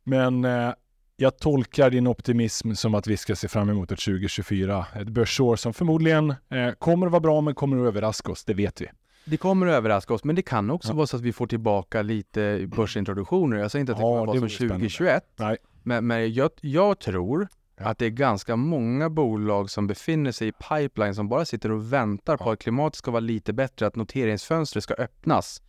[0.04, 0.74] Men eh,
[1.16, 4.86] jag tolkar din optimism som att vi ska se fram emot ett 2024.
[4.96, 8.54] Ett börsår som förmodligen eh, kommer att vara bra men kommer att överraska oss, det
[8.54, 8.88] vet vi.
[9.26, 10.96] Det kommer att överraska oss, men det kan också ja.
[10.96, 13.58] vara så att vi får tillbaka lite börsintroduktioner.
[13.58, 15.24] Jag säger inte att det kommer att vara som 2021.
[15.36, 15.58] Nej.
[15.84, 17.58] Men, men jag, jag tror ja.
[17.84, 21.94] Att det är ganska många bolag som befinner sig i pipeline som bara sitter och
[21.94, 25.62] väntar på att klimatet ska vara lite bättre, att noteringsfönstret ska öppnas.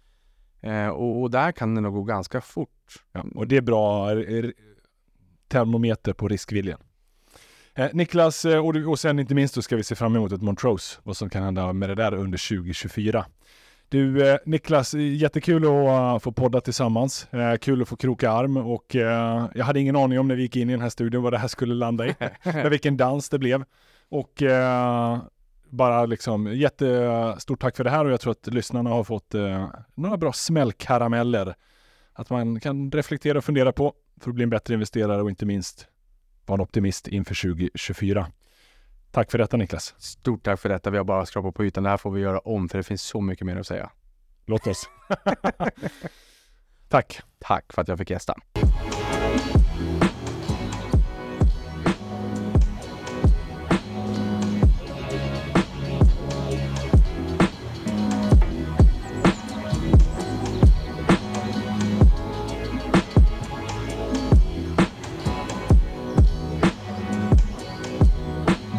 [0.61, 3.05] Eh, och, och, där kan det nog gå ganska fort.
[3.13, 4.09] Ja, och det är bra
[5.49, 6.81] termometer på riskviljan.
[7.75, 10.43] Eh, Niklas, eh, och, och sen inte minst då ska vi se fram emot ett
[10.43, 13.27] Montrose, vad som kan hända med det där under 2024.
[13.93, 17.27] Du eh, Niklas, jättekul att uh, få podda tillsammans.
[17.61, 18.95] Kul att få kroka arm och
[19.55, 21.39] jag hade ingen aning om när vi gick in i den här studion vad det
[21.39, 22.15] här skulle landa i.
[22.71, 23.65] vilken dans det blev.
[24.09, 24.43] Och
[25.73, 29.71] bara liksom jättestort tack för det här och jag tror att lyssnarna har fått eh,
[29.95, 31.55] några bra smällkarameller.
[32.13, 35.47] Att man kan reflektera och fundera på för att bli en bättre investerare och inte
[35.47, 35.87] minst
[36.47, 38.27] vara en optimist inför 2024.
[39.13, 39.95] Tack för detta Niklas.
[39.99, 40.91] Stort tack för detta.
[40.91, 41.85] Vi har bara skrapat på ytan.
[41.85, 43.91] Det här får vi göra om för det finns så mycket mer att säga.
[44.47, 44.89] Låt oss.
[46.89, 47.21] tack.
[47.39, 48.35] Tack för att jag fick gästa.